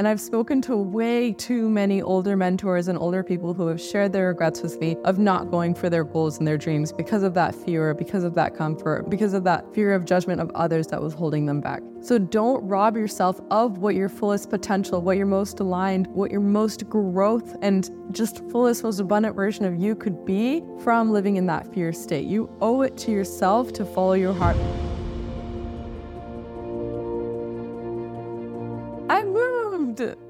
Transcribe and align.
And 0.00 0.08
I've 0.08 0.18
spoken 0.18 0.62
to 0.62 0.78
way 0.78 1.34
too 1.34 1.68
many 1.68 2.00
older 2.00 2.34
mentors 2.34 2.88
and 2.88 2.96
older 2.98 3.22
people 3.22 3.52
who 3.52 3.66
have 3.66 3.78
shared 3.78 4.14
their 4.14 4.28
regrets 4.28 4.62
with 4.62 4.80
me 4.80 4.96
of 5.04 5.18
not 5.18 5.50
going 5.50 5.74
for 5.74 5.90
their 5.90 6.04
goals 6.04 6.38
and 6.38 6.48
their 6.48 6.56
dreams 6.56 6.90
because 6.90 7.22
of 7.22 7.34
that 7.34 7.54
fear, 7.54 7.92
because 7.92 8.24
of 8.24 8.34
that 8.34 8.56
comfort, 8.56 9.10
because 9.10 9.34
of 9.34 9.44
that 9.44 9.74
fear 9.74 9.92
of 9.92 10.06
judgment 10.06 10.40
of 10.40 10.50
others 10.54 10.86
that 10.86 11.02
was 11.02 11.12
holding 11.12 11.44
them 11.44 11.60
back. 11.60 11.82
So 12.00 12.16
don't 12.16 12.66
rob 12.66 12.96
yourself 12.96 13.42
of 13.50 13.76
what 13.76 13.94
your 13.94 14.08
fullest 14.08 14.48
potential, 14.48 15.02
what 15.02 15.18
your 15.18 15.26
most 15.26 15.60
aligned, 15.60 16.06
what 16.06 16.30
your 16.30 16.40
most 16.40 16.88
growth 16.88 17.54
and 17.60 17.90
just 18.10 18.42
fullest, 18.48 18.82
most 18.82 19.00
abundant 19.00 19.36
version 19.36 19.66
of 19.66 19.76
you 19.76 19.94
could 19.94 20.24
be 20.24 20.64
from 20.82 21.10
living 21.10 21.36
in 21.36 21.44
that 21.48 21.70
fear 21.74 21.92
state. 21.92 22.24
You 22.24 22.48
owe 22.62 22.80
it 22.80 22.96
to 22.96 23.10
yourself 23.10 23.74
to 23.74 23.84
follow 23.84 24.14
your 24.14 24.32
heart. 24.32 24.56